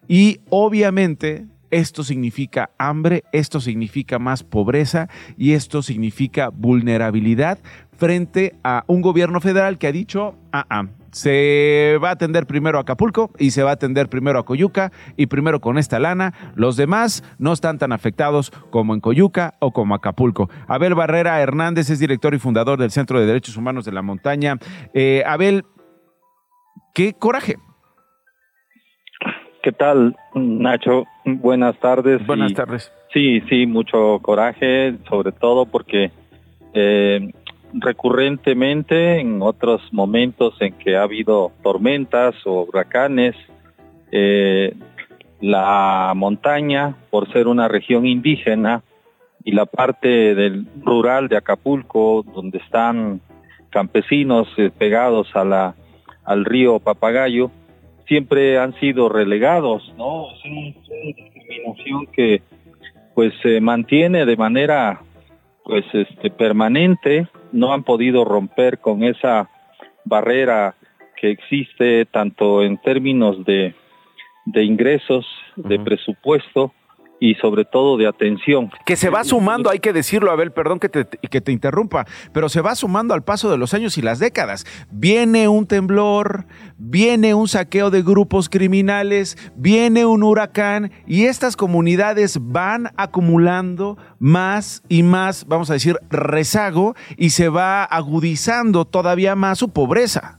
[0.09, 7.59] y obviamente esto significa hambre, esto significa más pobreza y esto significa vulnerabilidad
[7.98, 12.78] frente a un gobierno federal que ha dicho, ah, ah, se va a atender primero
[12.78, 16.32] a Acapulco y se va a atender primero a Coyuca y primero con esta lana.
[16.54, 20.48] Los demás no están tan afectados como en Coyuca o como Acapulco.
[20.68, 24.58] Abel Barrera Hernández es director y fundador del Centro de Derechos Humanos de la Montaña.
[24.94, 25.64] Eh, Abel,
[26.94, 27.56] qué coraje.
[29.62, 31.04] ¿Qué tal, Nacho?
[31.24, 32.24] Buenas tardes.
[32.26, 32.92] Buenas tardes.
[33.12, 36.12] Sí, sí, mucho coraje, sobre todo porque
[36.74, 37.32] eh,
[37.72, 43.35] recurrentemente en otros momentos en que ha habido tormentas o huracanes,
[44.11, 44.74] eh,
[45.40, 48.83] la montaña, por ser una región indígena,
[49.44, 53.20] y la parte del rural de Acapulco, donde están
[53.70, 55.74] campesinos eh, pegados a la,
[56.24, 57.50] al río Papagayo,
[58.07, 60.33] siempre han sido relegados, ¿no?
[60.33, 60.62] Es una,
[61.14, 62.42] discriminación que
[63.14, 65.00] pues se mantiene de manera
[65.64, 69.48] pues este permanente, no han podido romper con esa
[70.04, 70.74] barrera
[71.16, 73.74] que existe tanto en términos de,
[74.46, 76.72] de ingresos, de presupuesto,
[77.20, 78.70] y sobre todo de atención.
[78.85, 82.48] Que se va sumando, hay que decirlo, Abel, perdón que te, que te interrumpa, pero
[82.48, 84.66] se va sumando al paso de los años y las décadas.
[84.90, 92.38] Viene un temblor, viene un saqueo de grupos criminales, viene un huracán y estas comunidades
[92.40, 99.59] van acumulando más y más, vamos a decir, rezago y se va agudizando todavía más
[99.59, 100.38] su pobreza.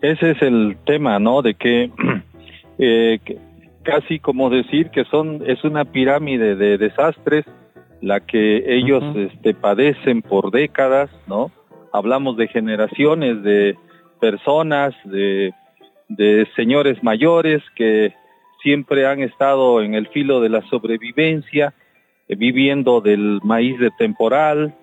[0.00, 1.42] Ese es el tema, ¿no?
[1.42, 1.90] De que,
[2.78, 3.45] eh, que
[3.86, 7.44] casi como decir que son es una pirámide de desastres
[8.02, 11.52] la que ellos este, padecen por décadas, ¿no?
[11.92, 13.76] Hablamos de generaciones de
[14.20, 15.54] personas, de,
[16.08, 18.12] de señores mayores que
[18.62, 21.72] siempre han estado en el filo de la sobrevivencia,
[22.28, 24.74] eh, viviendo del maíz de temporal,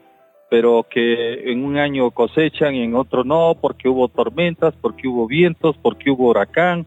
[0.49, 5.27] pero que en un año cosechan y en otro no, porque hubo tormentas, porque hubo
[5.27, 6.85] vientos, porque hubo huracán,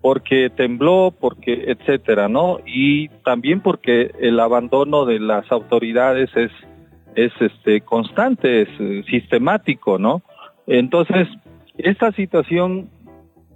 [0.00, 2.58] porque tembló, porque etcétera, ¿no?
[2.66, 6.50] Y también porque el abandono de las autoridades es
[7.16, 10.22] es este constante, es eh, sistemático, ¿no?
[10.66, 11.26] Entonces,
[11.78, 12.90] esta situación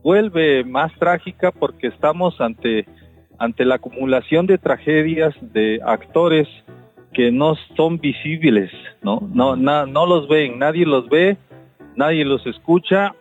[0.03, 2.87] vuelve más trágica porque estamos ante
[3.39, 6.49] ante la acumulación de tragedias de actores
[7.13, 8.71] que no son visibles,
[9.03, 9.29] ¿no?
[9.33, 11.37] No no los ven, nadie los ve,
[11.97, 13.15] nadie los escucha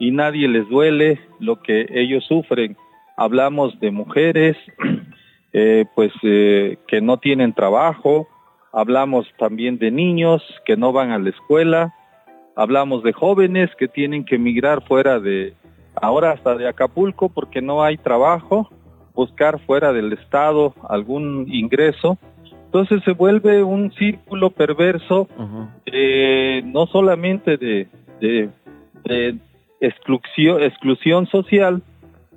[0.00, 2.76] y nadie les duele lo que ellos sufren.
[3.16, 4.56] Hablamos de mujeres,
[5.52, 8.26] eh, pues eh, que no tienen trabajo,
[8.72, 11.94] hablamos también de niños que no van a la escuela,
[12.56, 15.52] hablamos de jóvenes que tienen que emigrar fuera de,
[15.94, 18.70] ahora hasta de Acapulco porque no hay trabajo,
[19.14, 22.16] buscar fuera del estado algún ingreso.
[22.64, 25.28] Entonces se vuelve un círculo perverso,
[25.84, 27.88] eh, no solamente de,
[28.20, 28.48] de,
[29.80, 31.82] exclusión, exclusión social,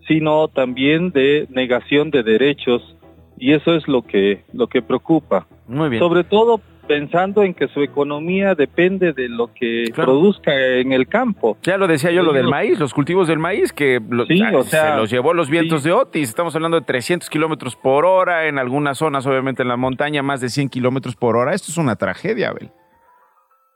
[0.07, 2.95] sino también de negación de derechos
[3.37, 5.47] y eso es lo que lo que preocupa.
[5.67, 6.01] Muy bien.
[6.01, 11.57] Sobre todo pensando en que su economía depende de lo que produzca en el campo.
[11.63, 15.09] Ya lo decía yo, lo del maíz, los cultivos del maíz, que ah, se los
[15.09, 16.29] llevó los vientos de Otis.
[16.29, 20.41] Estamos hablando de 300 kilómetros por hora, en algunas zonas, obviamente en la montaña, más
[20.41, 21.53] de 100 kilómetros por hora.
[21.53, 22.69] Esto es una tragedia, Abel.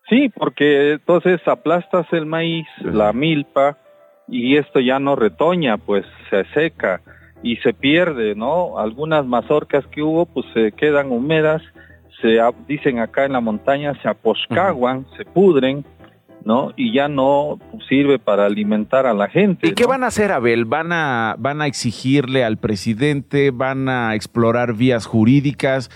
[0.10, 3.78] Sí, porque entonces aplastas el maíz, la milpa,
[4.28, 7.02] y esto ya no retoña, pues se seca
[7.44, 8.80] y se pierde, ¿no?
[8.80, 11.62] Algunas mazorcas que hubo, pues se quedan húmedas,
[12.22, 15.86] se dicen acá en la montaña, se aposcaguan, se pudren,
[16.44, 16.74] ¿no?
[16.76, 19.68] Y ya no sirve para alimentar a la gente.
[19.68, 20.66] ¿Y qué van a hacer, Abel?
[20.66, 23.52] ¿Van a, ¿Van a exigirle al presidente?
[23.52, 25.90] ¿Van a explorar vías jurídicas?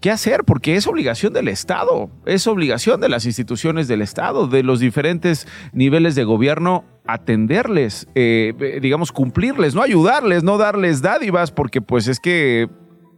[0.00, 4.62] Qué hacer, porque es obligación del Estado, es obligación de las instituciones del Estado, de
[4.62, 11.80] los diferentes niveles de gobierno atenderles, eh, digamos, cumplirles, no ayudarles, no darles dádivas, porque
[11.80, 12.68] pues es que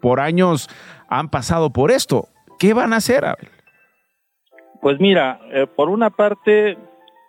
[0.01, 0.69] por años
[1.09, 2.29] han pasado por esto.
[2.59, 3.49] ¿Qué van a hacer, Abel?
[4.81, 6.77] Pues mira, eh, por una parte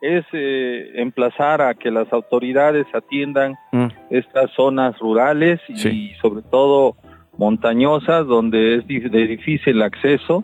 [0.01, 3.87] es eh, emplazar a que las autoridades atiendan mm.
[4.11, 6.95] estas zonas rurales y sobre todo
[7.39, 10.43] montañosas donde es de difícil acceso.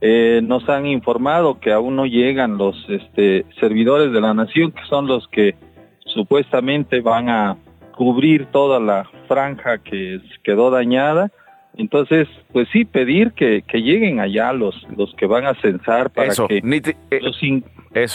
[0.00, 4.84] Eh, nos han informado que aún no llegan los este, servidores de la nación, que
[4.88, 5.56] son los que
[6.04, 7.56] supuestamente van a
[7.96, 11.32] cubrir toda la franja que quedó dañada.
[11.74, 16.32] Entonces, pues sí, pedir que, que lleguen allá los, los que van a censar para
[16.48, 17.40] que eh, los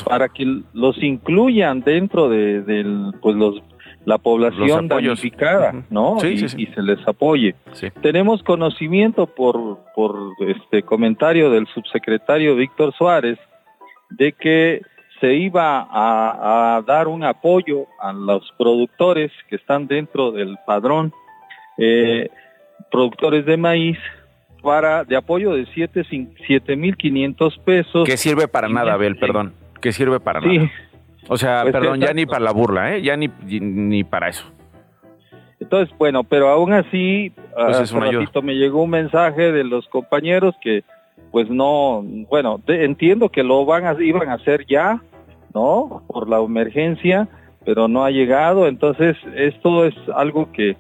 [0.06, 3.62] para que los incluyan dentro de, del, pues los
[4.06, 6.18] la población damnificada, ¿no?
[6.24, 7.56] y, se les apoye.
[8.02, 10.16] Tenemos conocimiento por, por
[10.48, 13.38] este comentario del subsecretario Víctor Suárez
[14.10, 14.82] de que
[15.20, 21.14] se iba a, dar un apoyo a los productores que están dentro del padrón,
[21.78, 22.30] eh,
[22.90, 24.00] productores de maíz,
[24.64, 28.08] para de apoyo de 7 mil 500 pesos.
[28.08, 29.54] Que sirve para nada, Abel, perdón.
[29.80, 30.72] Que sirve para nada.
[31.28, 33.02] O sea, pues perdón, ya ni para la burla, ¿eh?
[33.02, 34.44] Ya ni, ni para eso.
[35.60, 39.88] entonces, bueno, pero aún así, Pues es hace ratito me llegó un mensaje de los
[39.88, 40.84] compañeros que,
[41.32, 45.02] pues no, bueno, te- entiendo que lo van a, iban a hacer ya,
[45.54, 46.04] ¿no?
[46.08, 47.28] Por la emergencia,
[47.64, 50.76] pero no ha llegado, entonces esto es algo que,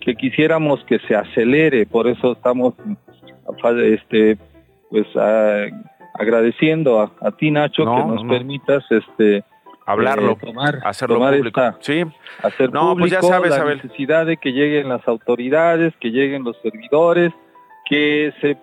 [0.00, 2.74] que quisiéramos que se acelere, por eso estamos,
[3.84, 4.36] este,
[4.90, 5.66] pues a-
[6.14, 8.30] agradeciendo a, a ti Nacho No, que nos no.
[8.30, 9.42] permitas, este,
[9.86, 11.60] Hablarlo, eh, tomar, hacerlo tomar público.
[11.60, 12.02] esta- sí.
[12.42, 13.76] hacer No, pues ya público sabes, la Abel.
[13.82, 17.32] necesidad de que lleguen las autoridades, que lleguen los servidores,
[17.88, 18.56] que se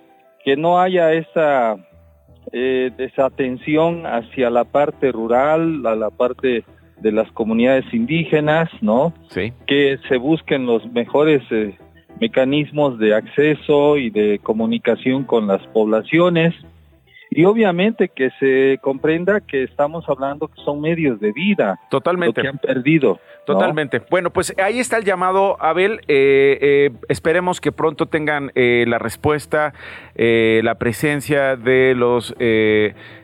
[0.43, 1.76] que no haya esa
[2.51, 6.63] eh, desatención hacia la parte rural, a la parte
[6.99, 9.13] de las comunidades indígenas, ¿no?
[9.30, 9.53] Sí.
[9.67, 11.78] Que se busquen los mejores eh,
[12.19, 16.55] mecanismos de acceso y de comunicación con las poblaciones
[17.34, 22.41] y obviamente que se comprenda que estamos hablando que son medios de vida, Totalmente.
[22.41, 23.13] lo que han perdido.
[23.13, 23.45] ¿no?
[23.45, 24.01] Totalmente.
[24.11, 26.01] Bueno, pues ahí está el llamado, Abel.
[26.09, 29.73] Eh, eh, esperemos que pronto tengan eh, la respuesta,
[30.13, 32.36] eh, la presencia de los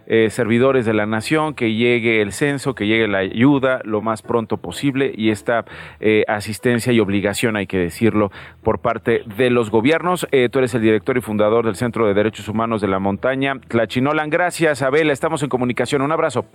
[0.08, 4.22] eh, servidores de la nación, que llegue el censo, que llegue la ayuda lo más
[4.22, 5.66] pronto posible y esta
[6.00, 8.32] eh, asistencia y obligación, hay que decirlo,
[8.64, 10.28] por parte de los gobiernos.
[10.32, 13.60] Eh, tú eres el director y fundador del Centro de Derechos Humanos de la Montaña,
[13.68, 14.30] Tlachinolan.
[14.30, 15.10] Gracias, Abel.
[15.10, 16.02] Estamos en comunicación.
[16.02, 16.46] Un abrazo.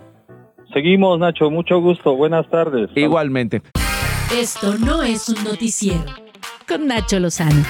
[0.73, 1.51] Seguimos, Nacho.
[1.51, 2.15] Mucho gusto.
[2.15, 2.89] Buenas tardes.
[2.95, 3.61] Igualmente.
[4.35, 6.05] Esto no es un noticiero.
[6.67, 7.63] Con Nacho Lozano.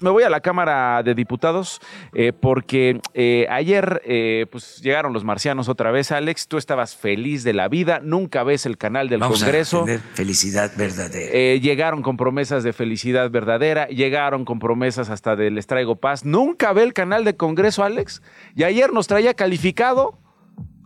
[0.00, 1.80] Me voy a la Cámara de Diputados
[2.14, 6.10] eh, porque eh, ayer eh, pues llegaron los marcianos otra vez.
[6.10, 9.82] Alex, tú estabas feliz de la vida, nunca ves el canal del Vamos Congreso.
[9.82, 11.56] a tener felicidad verdadera.
[11.60, 16.24] Llegaron con promesas de felicidad verdadera, llegaron con promesas hasta de les traigo paz.
[16.24, 18.22] Nunca ve el canal de Congreso, Alex.
[18.54, 20.18] Y ayer nos traía calificado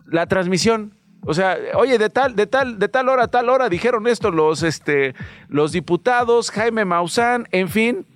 [0.06, 0.94] la transmisión.
[1.26, 4.30] O sea, oye, de tal, de tal, de tal hora a tal hora dijeron esto
[4.30, 5.14] los, este,
[5.48, 8.06] los diputados, Jaime Maussan, en fin,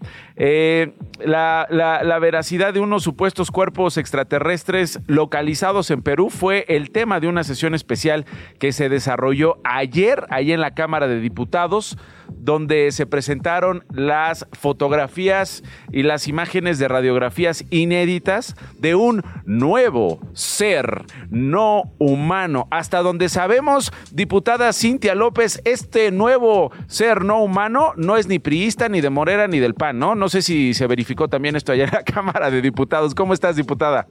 [0.41, 7.27] eh, la, veracidad de unos supuestos cuerpos extraterrestres localizados en Perú fue el tema de
[7.27, 8.25] una sesión especial
[8.61, 15.65] que se desarrolló ayer, ahí en la Cámara de Diputados, donde se presentaron las fotografías
[15.91, 22.69] y las imágenes de radiografías inéditas de un nuevo ser no humano.
[22.71, 28.89] Hasta donde sabemos, diputada Cintia López, este nuevo ser no humano no es ni priista,
[28.89, 29.99] ni de Morera, ni del PAN.
[29.99, 33.15] No sé si se verificó también esto allá en la Cámara de Diputados.
[33.15, 34.07] ¿Cómo estás, diputada?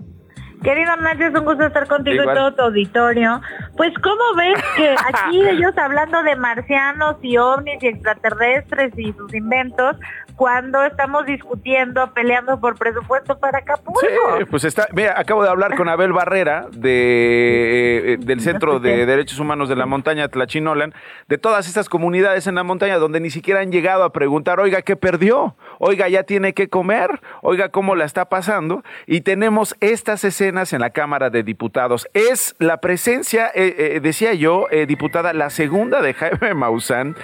[0.64, 2.36] Querido Nacho, es un gusto estar contigo Igual.
[2.36, 3.42] y todo tu auditorio.
[3.76, 9.34] Pues, ¿cómo ves que aquí ellos hablando de marcianos y ovnis y extraterrestres y sus
[9.34, 9.98] inventos,
[10.36, 14.00] cuando estamos discutiendo, peleando por presupuesto para Acapulco?
[14.00, 19.06] Sí, pues está, mira, acabo de hablar con Abel Barrera de, eh, del Centro de
[19.06, 20.94] Derechos Humanos de la Montaña Tlachinolan,
[21.28, 24.82] de todas estas comunidades en la montaña donde ni siquiera han llegado a preguntar, oiga,
[24.82, 25.56] ¿qué perdió?
[25.80, 28.84] Oiga, ya tiene que comer, oiga, ¿cómo la está pasando?
[29.06, 32.08] Y tenemos estas escenas en la Cámara de Diputados.
[32.14, 37.16] Es la presencia, eh, eh, decía yo, eh, diputada, la segunda de Jaime Maussan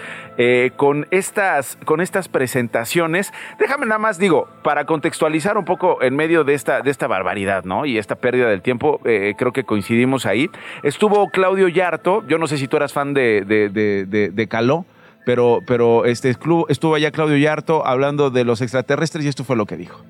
[0.77, 3.31] con, estas, con estas presentaciones.
[3.59, 7.63] Déjame nada más, digo, para contextualizar un poco en medio de esta, de esta barbaridad,
[7.65, 7.85] ¿no?
[7.85, 10.49] Y esta pérdida del tiempo, creo que coincidimos ahí.
[10.81, 14.47] Estuvo Claudio Yarto, yo no sé si tú eras fan de, de, de, de- de
[14.47, 14.85] Caló,
[15.25, 19.55] pero, pero este club, estuvo allá Claudio Yarto hablando de los extraterrestres y esto fue
[19.55, 20.03] lo que dijo.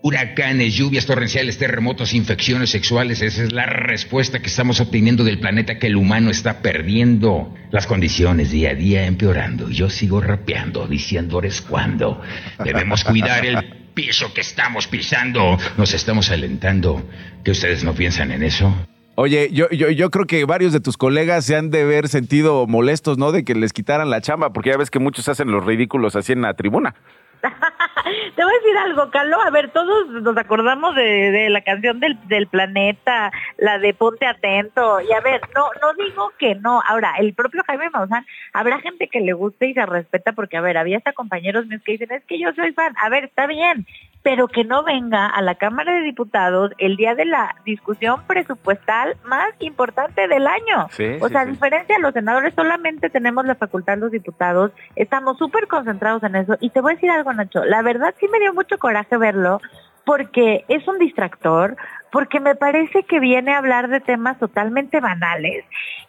[0.00, 5.78] Huracanes, lluvias torrenciales, terremotos, infecciones sexuales, esa es la respuesta que estamos obteniendo del planeta
[5.78, 7.52] que el humano está perdiendo.
[7.72, 9.68] Las condiciones día a día empeorando.
[9.70, 12.22] Yo sigo rapeando, diciendo eres cuando.
[12.62, 15.58] Debemos cuidar el piso que estamos pisando.
[15.76, 17.02] Nos estamos alentando.
[17.44, 18.72] ¿Que ustedes no piensan en eso?
[19.16, 22.68] Oye, yo, yo, yo creo que varios de tus colegas se han de ver sentido
[22.68, 23.32] molestos, ¿no?
[23.32, 26.34] De que les quitaran la chamba, porque ya ves que muchos hacen los ridículos así
[26.34, 26.94] en la tribuna.
[28.36, 29.38] Te voy a decir algo, Carlos.
[29.44, 34.26] A ver, todos nos acordamos de, de la canción del, del planeta, la de Ponte
[34.26, 35.00] Atento.
[35.00, 36.82] Y a ver, no no digo que no.
[36.86, 40.60] Ahora, el propio Jaime Maussan, habrá gente que le guste y se respeta porque, a
[40.60, 42.94] ver, había hasta compañeros míos que dicen, es que yo soy fan.
[43.00, 43.86] A ver, está bien,
[44.22, 49.16] pero que no venga a la Cámara de Diputados el día de la discusión presupuestal
[49.24, 50.88] más importante del año.
[50.90, 51.52] Sí, o sí, sea, a sí.
[51.52, 56.56] diferencia de los senadores, solamente tenemos la facultad los diputados, estamos súper concentrados en eso.
[56.60, 57.27] Y te voy a decir algo,
[57.64, 59.60] La verdad sí me dio mucho coraje verlo
[60.04, 61.76] porque es un distractor,
[62.10, 65.64] porque me parece que viene a hablar de temas totalmente banales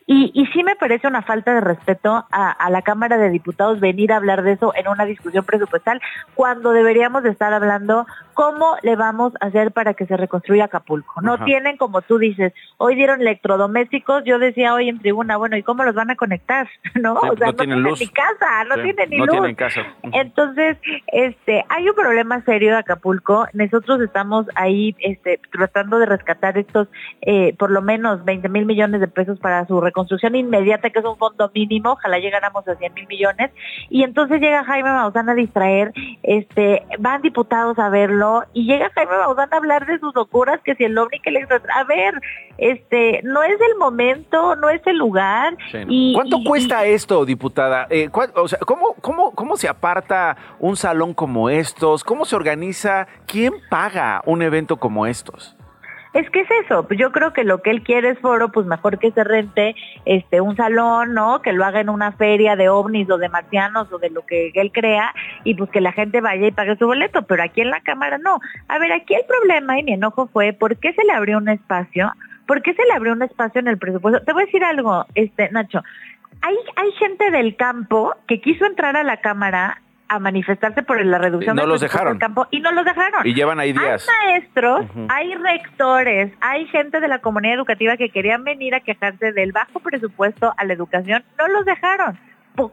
[0.05, 3.79] y, y sí me parece una falta de respeto a, a, la Cámara de Diputados
[3.79, 6.01] venir a hablar de eso en una discusión presupuestal
[6.33, 11.21] cuando deberíamos de estar hablando cómo le vamos a hacer para que se reconstruya Acapulco.
[11.21, 11.45] No Ajá.
[11.45, 15.83] tienen, como tú dices, hoy dieron electrodomésticos, yo decía hoy en tribuna, bueno, ¿y cómo
[15.83, 16.67] los van a conectar?
[16.99, 17.99] No, Sí, o sea, no no, tienen luz.
[17.99, 19.35] ni casa, no Sí, tienen ni no luz.
[19.35, 19.81] tienen casa.
[20.11, 20.77] Entonces,
[21.07, 23.47] este, hay un problema serio de Acapulco.
[23.53, 26.87] Nosotros estamos ahí, este, tratando de rescatar estos,
[27.21, 31.05] eh, por lo menos 20 mil millones de pesos para su reconstrucción inmediata, que es
[31.05, 31.93] un fondo mínimo.
[31.93, 33.51] Ojalá llegáramos a 100 mil millones.
[33.89, 39.17] Y entonces llega Jaime Maussan a distraer, este, van diputados a verlo y llega Jaime
[39.17, 41.39] Maussan a hablar de sus locuras, que si el ovni que le
[41.73, 42.13] a ver,
[42.57, 45.55] este, no es el momento, no es el lugar.
[45.71, 45.85] Sí, ¿no?
[45.89, 47.87] y, ¿Cuánto y- cuesta esto, diputada?
[47.89, 52.03] Eh, ¿cuál- o sea, ¿cómo, cómo, ¿Cómo se aparta un salón como estos?
[52.03, 53.07] ¿Cómo se organiza?
[53.25, 55.55] ¿Quién paga un evento como estos?
[56.11, 58.65] Es que es eso, pues yo creo que lo que él quiere es foro, pues
[58.65, 61.43] mejor que se rente este un salón, ¿no?
[61.43, 64.51] Que lo haga en una feria de ovnis o de marcianos o de lo que
[64.55, 67.69] él crea y pues que la gente vaya y pague su boleto, pero aquí en
[67.69, 68.39] la cámara no.
[68.67, 71.49] A ver, aquí el problema y mi enojo fue ¿por qué se le abrió un
[71.49, 72.11] espacio?
[72.47, 74.23] ¿Por qué se le abrió un espacio en el presupuesto?
[74.23, 75.83] Te voy a decir algo, este Nacho.
[76.41, 81.19] Hay hay gente del campo que quiso entrar a la cámara a manifestarse por la
[81.19, 82.13] reducción no del los dejaron.
[82.13, 83.25] del campo y no los dejaron.
[83.25, 84.07] Y llevan ahí días.
[84.09, 89.31] Hay maestros, hay rectores, hay gente de la comunidad educativa que querían venir a quejarse
[89.31, 92.19] del bajo presupuesto a la educación, no los dejaron.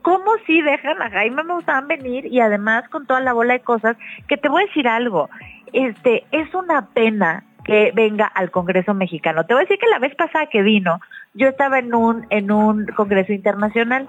[0.03, 3.97] ¿Cómo si dejan a Jaime Maussan venir y además con toda la bola de cosas?
[4.27, 5.31] Que te voy a decir algo,
[5.73, 9.45] este, es una pena que venga al Congreso mexicano.
[9.45, 11.01] Te voy a decir que la vez pasada que vino,
[11.35, 14.09] yo estaba en un, en un Congreso internacional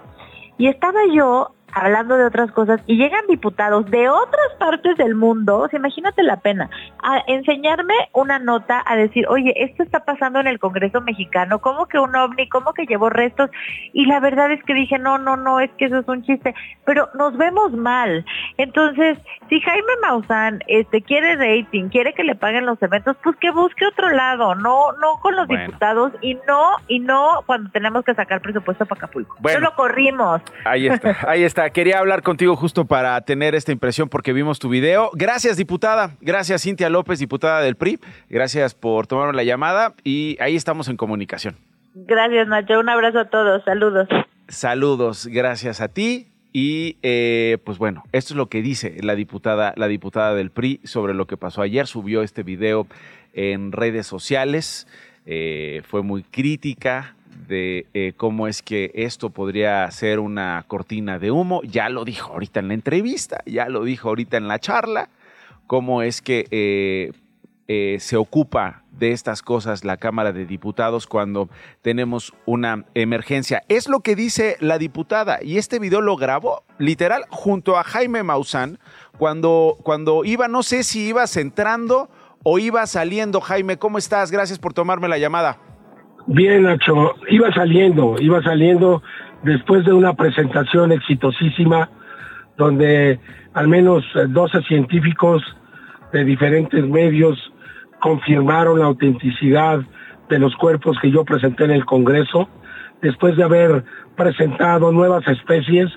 [0.58, 5.60] y estaba yo hablando de otras cosas y llegan diputados de otras partes del mundo,
[5.60, 6.70] o sea, imagínate la pena,
[7.04, 11.86] a enseñarme una nota a decir, oye, esto está pasando en el Congreso mexicano, ¿cómo
[11.88, 12.48] que un ovni?
[12.50, 13.50] ¿Cómo que llevó restos?
[13.94, 16.56] Y la verdad es que dije, no, no, no, es que eso es un chiste,
[16.86, 18.26] pero nos vemos mal.
[18.58, 19.18] Entonces,
[19.50, 23.86] si Jaime Maussan este, quiere rating, quiere que le paguen los eventos, pues que busque
[23.86, 25.66] otro lado, no, no con los Bueno.
[25.66, 29.36] diputados y no, y no cuando tenemos que sacar presupuesto para Acapulco.
[29.40, 29.60] Bueno.
[29.60, 30.42] No lo corrimos.
[30.66, 31.57] Ahí está, ahí está.
[31.74, 35.10] Quería hablar contigo justo para tener esta impresión porque vimos tu video.
[35.14, 36.12] Gracias, diputada.
[36.22, 38.00] Gracias, Cintia López, diputada del PRI.
[38.30, 41.58] Gracias por tomarme la llamada y ahí estamos en comunicación.
[41.96, 42.80] Gracias, Nacho.
[42.80, 43.64] Un abrazo a todos.
[43.66, 44.08] Saludos.
[44.48, 46.28] Saludos, gracias a ti.
[46.54, 50.80] Y eh, pues bueno, esto es lo que dice la diputada, la diputada del PRI
[50.84, 51.88] sobre lo que pasó ayer.
[51.88, 52.86] Subió este video
[53.34, 54.88] en redes sociales.
[55.26, 57.16] Eh, fue muy crítica
[57.48, 61.62] de eh, cómo es que esto podría ser una cortina de humo.
[61.64, 65.10] Ya lo dijo ahorita en la entrevista, ya lo dijo ahorita en la charla,
[65.68, 67.12] cómo es que eh,
[67.68, 71.50] eh, se ocupa de estas cosas la Cámara de Diputados cuando
[71.82, 73.62] tenemos una emergencia.
[73.68, 78.24] Es lo que dice la diputada y este video lo grabó literal junto a Jaime
[78.24, 78.80] Maussan
[79.18, 82.10] cuando, cuando iba, no sé si ibas entrando
[82.44, 83.42] o iba saliendo.
[83.42, 84.32] Jaime, ¿cómo estás?
[84.32, 85.60] Gracias por tomarme la llamada.
[86.30, 89.02] Bien, Nacho, iba saliendo, iba saliendo
[89.44, 91.90] después de una presentación exitosísima
[92.58, 93.18] donde
[93.54, 95.42] al menos eh, 12 científicos
[96.12, 97.38] de diferentes medios
[98.02, 99.80] confirmaron la autenticidad
[100.28, 102.50] de los cuerpos que yo presenté en el Congreso,
[103.02, 103.86] después de haber
[104.18, 105.90] presentado nuevas especies,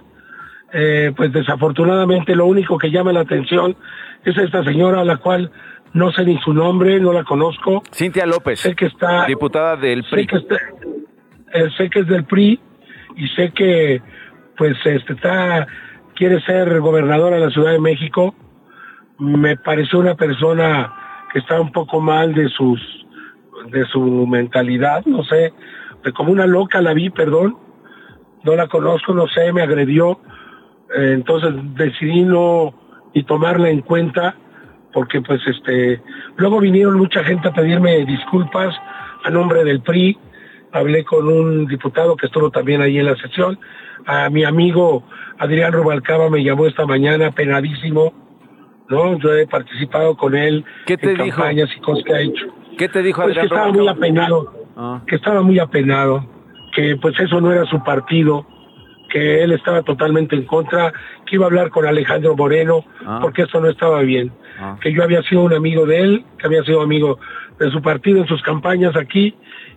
[0.73, 3.75] eh, pues desafortunadamente lo único que llama la atención
[4.25, 5.51] es esta señora a la cual
[5.93, 7.83] no sé ni su nombre, no la conozco.
[7.93, 10.23] Cintia López, sé que está, diputada del PRI.
[10.23, 10.57] Sé que, está-
[11.53, 12.61] eh, sé que es del PRI
[13.17, 14.01] y sé que
[14.57, 15.67] pues este está
[16.15, 18.35] quiere ser gobernadora de la Ciudad de México.
[19.19, 20.93] Me pareció una persona
[21.33, 22.81] que está un poco mal de sus
[23.71, 25.53] de su mentalidad, no sé,
[26.03, 27.57] de como una loca la vi, perdón.
[28.43, 30.21] No la conozco, no sé, me agredió.
[30.97, 32.73] Eh, entonces decidí no
[33.15, 34.35] ni tomarla en cuenta
[34.93, 36.01] porque pues este
[36.37, 38.75] luego vinieron mucha gente a pedirme disculpas
[39.25, 40.19] a nombre del PRI
[40.73, 43.59] hablé con un diputado que estuvo también ahí en la sesión.
[44.07, 45.03] A mi amigo
[45.39, 48.13] Adrián Rubalcaba me llamó esta mañana penadísimo
[48.89, 51.37] no yo he participado con él ¿Qué te en dijo?
[51.37, 52.47] campañas y cosas que ha hecho.
[52.79, 55.03] ¿Qué te dijo pues que Adrián estaba muy apenado Ah.
[55.07, 56.25] que estaba muy apenado,
[56.75, 58.47] que pues eso no era su partido,
[59.11, 60.93] que él estaba totalmente en contra,
[61.27, 63.19] que iba a hablar con Alejandro Moreno, Ah.
[63.21, 64.77] porque eso no estaba bien, Ah.
[64.81, 67.19] que yo había sido un amigo de él, que había sido amigo
[67.59, 69.35] de su partido en sus campañas aquí,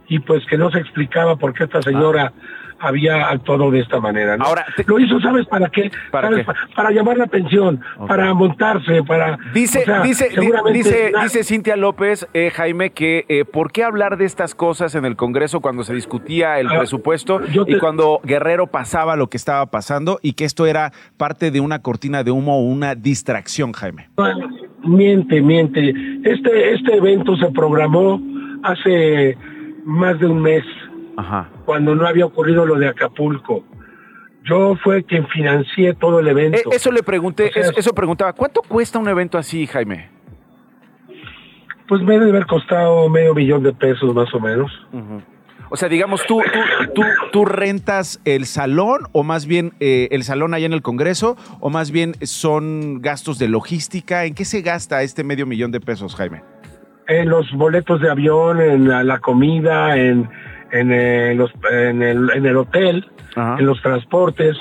[0.08, 2.34] y pues que no se explicaba por qué esta señora
[2.80, 4.36] había actuado de esta manera.
[4.36, 4.44] ¿no?
[4.44, 5.90] Ahora, lo hizo, ¿sabes para qué?
[6.12, 6.46] ¿Para ¿Sabes?
[6.46, 6.52] qué?
[6.52, 7.80] Pa- Para llamar la atención,
[8.10, 9.38] para montarse, para...
[9.54, 10.30] Dice, o sea, dice,
[10.74, 15.06] dice, dice Cintia López, eh, Jaime, que eh, ¿por qué hablar de estas cosas en
[15.06, 19.66] el Congreso cuando se discutía el Ah, presupuesto y cuando Guerrero pasaba lo que estaba
[19.68, 24.10] pasando y que esto era parte de una cortina de humo o una distracción, Jaime?
[24.84, 25.94] Miente, miente.
[26.26, 28.22] Este, este evento se programó
[28.64, 29.38] hace
[29.86, 30.64] más de un mes,
[31.18, 31.50] Ajá.
[31.66, 33.64] cuando no había ocurrido lo de Acapulco.
[34.46, 36.58] Yo fue quien financié todo el evento.
[36.58, 40.10] Eh, eso le pregunté, O sea, eso, eso preguntaba, ¿cuánto cuesta un evento así, Jaime?
[41.88, 44.72] Pues me debe haber costado medio millón de pesos más o menos.
[45.70, 46.60] O sea, digamos, ¿tú, tú,
[46.94, 51.36] tú, tú rentas el salón o más bien eh, el salón allá en el Congreso
[51.62, 54.26] o más bien son gastos de logística?
[54.26, 56.42] ¿En qué se gasta este medio millón de pesos, Jaime?
[57.08, 60.30] En los boletos de avión, en la, la comida, en,
[60.72, 63.06] en, eh, los, en, el, en el hotel,
[63.60, 64.56] en los transportes.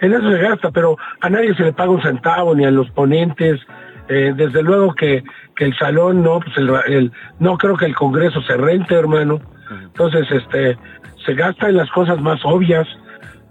[0.00, 2.90] En eso se gasta, pero a nadie se le paga un centavo, ni a los
[2.90, 3.60] ponentes.
[4.08, 5.22] Eh, desde luego que,
[5.54, 9.40] que el salón no, pues el, el- no creo que el Congreso se rente, hermano.
[9.84, 10.76] Entonces, este,
[11.24, 12.88] se gasta en las cosas más obvias.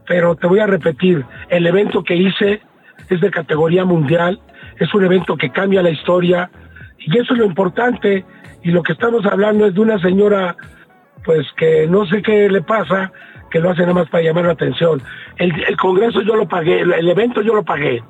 [0.07, 2.61] Pero te voy a repetir, el evento que hice
[3.09, 4.39] es de categoría mundial,
[4.79, 6.49] es un evento que cambia la historia
[6.99, 8.25] y eso es lo importante.
[8.61, 10.55] Y lo que estamos hablando es de una señora,
[11.23, 13.11] pues que no sé qué le pasa,
[13.49, 15.01] que lo hace nada más para llamar la atención.
[15.37, 18.03] El, el Congreso yo lo pagué, el, el evento yo lo pagué.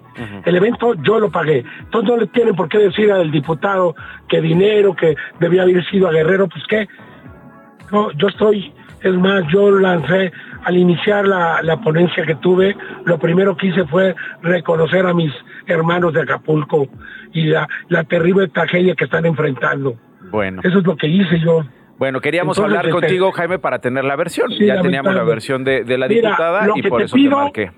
[0.43, 1.63] El evento yo lo pagué.
[1.79, 3.95] Entonces no le tienen por qué decir al diputado
[4.27, 6.89] que dinero, que debía haber sido a Guerrero, pues qué.
[7.89, 10.33] No, yo estoy, es más, yo lancé
[10.65, 12.75] al iniciar la, la ponencia que tuve,
[13.05, 15.31] lo primero que hice fue reconocer a mis
[15.69, 16.87] hermanos de Acapulco
[17.33, 19.95] y la, la terrible tragedia que están enfrentando.
[20.31, 20.61] Bueno.
[20.63, 21.63] Eso es lo que hice yo.
[21.97, 24.49] Bueno, queríamos Entonces, hablar este- contigo, Jaime, para tener la versión.
[24.51, 27.21] Sí, ya teníamos la versión de, de la Mira, diputada y por te eso te
[27.21, 27.71] pido- marqué.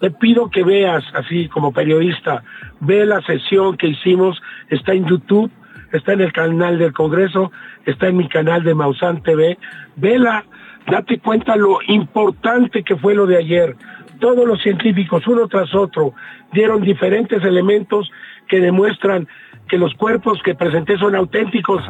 [0.00, 2.42] Te pido que veas, así como periodista,
[2.80, 5.50] ve la sesión que hicimos, está en YouTube,
[5.92, 7.50] está en el canal del Congreso,
[7.86, 9.56] está en mi canal de Mausan TV,
[9.96, 10.44] vela,
[10.90, 13.76] date cuenta lo importante que fue lo de ayer.
[14.20, 16.12] Todos los científicos, uno tras otro,
[16.52, 18.10] dieron diferentes elementos
[18.48, 19.26] que demuestran
[19.68, 21.82] que los cuerpos que presenté son auténticos.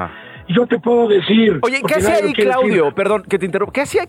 [0.49, 1.59] Y yo te puedo decir...
[1.62, 2.95] Oye, ¿qué hacía ahí decir, Claudio?
[2.95, 3.72] Perdón, que te interrumpa.
[3.72, 4.03] ¿Qué hacía?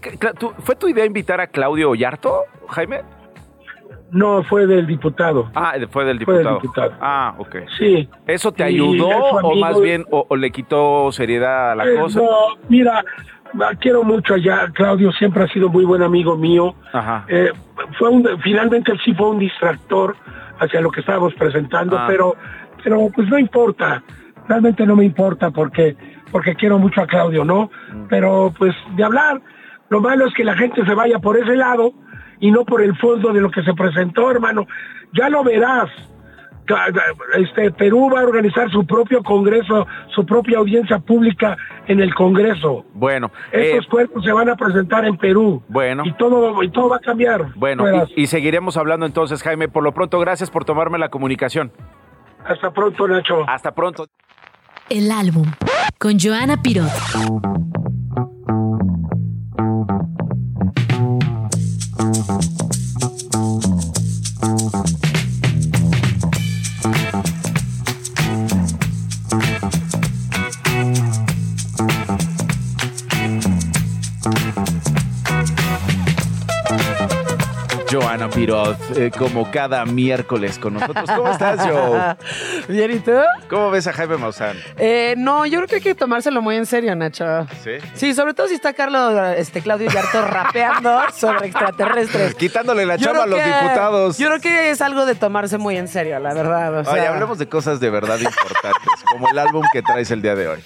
[0.59, 3.01] ¿Fue tu idea invitar a Claudio Ollarto, Jaime?
[4.11, 5.51] No, fue del diputado.
[5.53, 6.93] Ah, fue del Fue del diputado.
[7.01, 7.55] Ah, ok.
[7.77, 8.07] Sí.
[8.25, 12.21] ¿Eso te ayudó o más bien o, o le quitó seriedad a la Eh, cosa?
[12.21, 12.29] No,
[12.69, 13.03] mira,
[13.79, 14.67] quiero mucho allá.
[14.73, 16.75] Claudio siempre ha sido muy buen amigo mío.
[16.93, 17.25] Ajá.
[17.27, 17.51] Eh,
[17.97, 20.15] fue un, finalmente él sí fue un distractor
[20.59, 22.05] hacia lo que estábamos presentando, Ah.
[22.07, 22.35] pero,
[22.83, 24.03] pero pues no importa.
[24.47, 25.95] Realmente no me importa porque,
[26.31, 27.69] porque quiero mucho a Claudio, ¿no?
[27.93, 28.07] Mm.
[28.09, 29.41] Pero pues de hablar,
[29.89, 31.93] lo malo es que la gente se vaya por ese lado
[32.39, 34.65] y no por el fondo de lo que se presentó, hermano.
[35.13, 35.89] Ya lo verás.
[37.35, 41.57] Este, Perú va a organizar su propio congreso, su propia audiencia pública
[41.87, 42.85] en el Congreso.
[42.93, 46.03] Bueno, eh, Estos cuerpos se van a presentar en Perú bueno.
[46.05, 47.53] y todo y todo va a cambiar.
[47.55, 49.67] Bueno, y, y seguiremos hablando entonces, Jaime.
[49.67, 51.71] Por lo pronto, gracias por tomarme la comunicación.
[52.45, 53.47] Hasta pronto, Nacho.
[53.47, 54.07] Hasta pronto.
[54.89, 55.45] El álbum
[55.99, 56.87] con Joana Pirot.
[78.35, 81.09] Eh, como cada miércoles con nosotros.
[81.15, 82.15] ¿Cómo estás, Joe?
[82.67, 83.11] Bien, ¿y tú?
[83.49, 84.57] ¿Cómo ves a Jaime Maussan?
[84.77, 87.47] Eh, no, yo creo que hay que tomárselo muy en serio, Nacho.
[87.63, 87.71] ¿Sí?
[87.93, 92.35] Sí, sobre todo si está Carlos, este, Claudio Yarto rapeando sobre extraterrestres.
[92.35, 94.17] Quitándole la Yo chamba a los que- diputados.
[94.17, 96.79] Yo creo que es algo de tomarse muy en serio, la verdad.
[96.79, 100.21] O sea, Oye, hablemos de cosas de verdad importantes, como el álbum que traes el
[100.21, 100.59] día de hoy.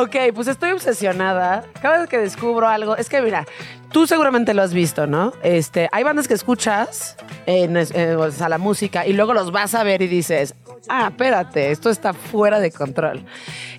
[0.00, 1.64] Ok, pues estoy obsesionada.
[1.82, 3.46] Cada vez que descubro algo, es que mira,
[3.90, 5.32] tú seguramente lo has visto, ¿no?
[5.42, 9.50] Este, hay bandas que escuchas en, es- eh, o sea, la música y luego los
[9.50, 10.54] vas a ver y dices,
[10.88, 13.24] ah, espérate, esto está fuera de control.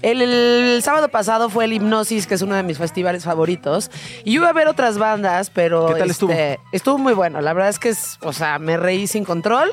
[0.01, 3.89] El, el sábado pasado fue el Hipnosis, que es uno de mis festivales favoritos,
[4.26, 6.32] y iba a ver otras bandas, pero ¿Qué tal estuvo?
[6.32, 7.39] este, estuvo muy bueno.
[7.39, 9.72] La verdad es que es, o sea, me reí sin control.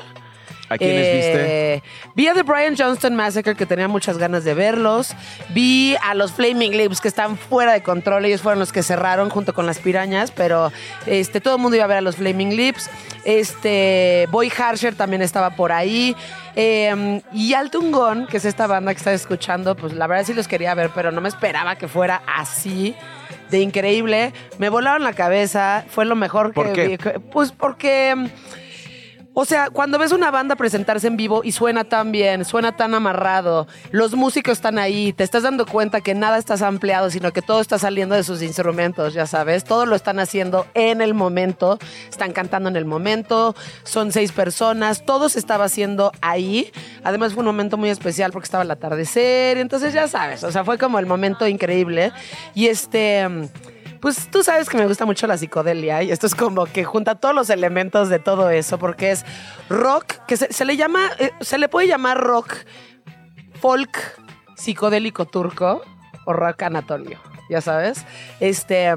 [0.69, 1.75] ¿A quiénes viste?
[1.75, 1.81] Eh,
[2.15, 5.13] Vi a The Brian Johnston Massacre, que tenía muchas ganas de verlos.
[5.49, 8.25] Vi a los Flaming Lips, que están fuera de control.
[8.25, 10.71] Ellos fueron los que cerraron junto con las pirañas, pero
[11.05, 12.89] este, todo el mundo iba a ver a los Flaming Lips.
[13.23, 16.15] Este, Boy Harsher también estaba por ahí.
[16.55, 20.47] Eh, y Altungón, que es esta banda que estás escuchando, pues la verdad sí los
[20.47, 22.95] quería ver, pero no me esperaba que fuera así.
[23.51, 24.33] de increíble.
[24.57, 27.11] Me volaron la cabeza, fue lo mejor ¿Por que qué?
[27.13, 27.19] vi.
[27.31, 28.15] Pues porque.
[29.39, 32.95] O sea, cuando ves una banda presentarse en vivo y suena tan bien, suena tan
[32.95, 37.43] amarrado, los músicos están ahí, te estás dando cuenta que nada está ampliado, sino que
[37.43, 41.77] todo está saliendo de sus instrumentos, ya sabes, todo lo están haciendo en el momento,
[42.09, 46.71] están cantando en el momento, son seis personas, todo se estaba haciendo ahí.
[47.03, 50.65] Además fue un momento muy especial porque estaba el atardecer, entonces ya sabes, o sea,
[50.65, 52.11] fue como el momento increíble.
[52.55, 53.27] Y este...
[54.07, 57.15] Pues tú sabes que me gusta mucho la psicodelia y esto es como que junta
[57.15, 59.25] todos los elementos de todo eso porque es
[59.67, 62.55] rock, que se, le llama, eh, se le puede llamar rock
[63.59, 64.17] folk
[64.55, 65.81] psicodélico turco
[66.25, 68.05] o rock anatolio, ya sabes.
[68.39, 68.95] Este,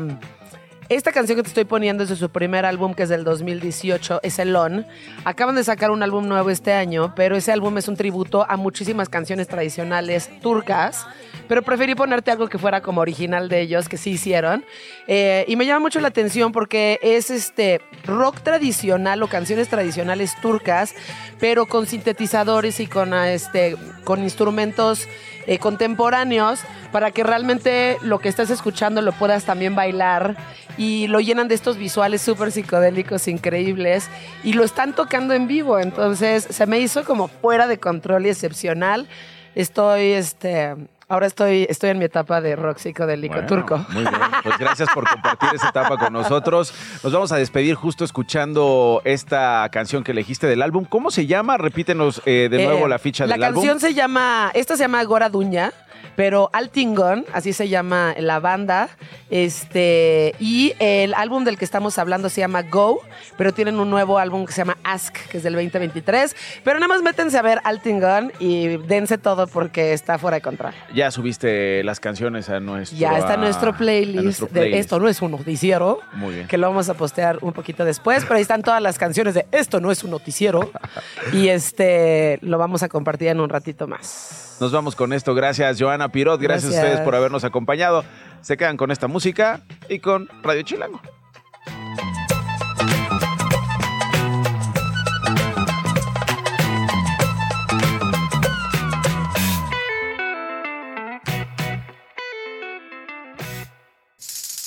[0.91, 4.20] esta canción que te estoy poniendo es de su primer álbum que es del 2018,
[4.24, 4.84] es Elon.
[5.24, 8.57] Acaban de sacar un álbum nuevo este año, pero ese álbum es un tributo a
[8.57, 11.07] muchísimas canciones tradicionales turcas.
[11.47, 14.64] Pero preferí ponerte algo que fuera como original de ellos, que sí hicieron.
[15.07, 20.34] Eh, y me llama mucho la atención porque es este rock tradicional o canciones tradicionales
[20.41, 20.97] turcas,
[21.38, 25.07] pero con sintetizadores y con, este, con instrumentos
[25.47, 26.61] eh, contemporáneos
[26.93, 30.36] para que realmente lo que estás escuchando lo puedas también bailar
[30.76, 34.09] y lo llenan de estos visuales súper psicodélicos increíbles
[34.43, 35.78] y lo están tocando en vivo.
[35.78, 39.09] Entonces se me hizo como fuera de control y excepcional.
[39.55, 40.76] Estoy, este,
[41.11, 43.84] ahora estoy, estoy en mi etapa de rock psicodélico Bueno, turco.
[43.90, 46.72] Muy bien, pues gracias por compartir esa etapa con nosotros.
[47.04, 50.84] Nos vamos a despedir justo escuchando esta canción que elegiste del álbum.
[50.84, 51.58] ¿Cómo se llama?
[51.58, 53.62] Repítenos eh, de nuevo Eh, la ficha la del álbum.
[53.62, 55.72] canción se llama, esta se llama Gora Duña,
[56.16, 58.88] pero Altingon, así se llama la banda,
[59.30, 63.01] este, y el álbum del que estamos hablando se llama Go,
[63.36, 66.88] pero tienen un nuevo álbum que se llama Ask, que es del 2023, pero nada
[66.88, 70.72] más métense a ver Altingon y dense todo porque está fuera de control.
[70.94, 74.78] Ya subiste las canciones a nuestro Ya está nuestro playlist, nuestro de.
[74.78, 76.46] Esto no es un noticiero, Muy bien.
[76.48, 79.46] que lo vamos a postear un poquito después, pero ahí están todas las canciones de
[79.53, 80.70] Esto no es un noticiero
[81.32, 84.57] y este lo vamos a compartir en un ratito más.
[84.61, 85.34] Nos vamos con esto.
[85.34, 86.41] Gracias, Joana Pirot.
[86.41, 86.84] Gracias, a Gracias.
[86.84, 88.05] ustedes por habernos acompañado.
[88.43, 91.01] Se quedan con esta música y con Radio Chilango.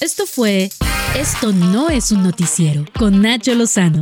[0.02, 0.70] Esto fue
[1.16, 4.02] Esto no es un noticiero con Nacho Lozano,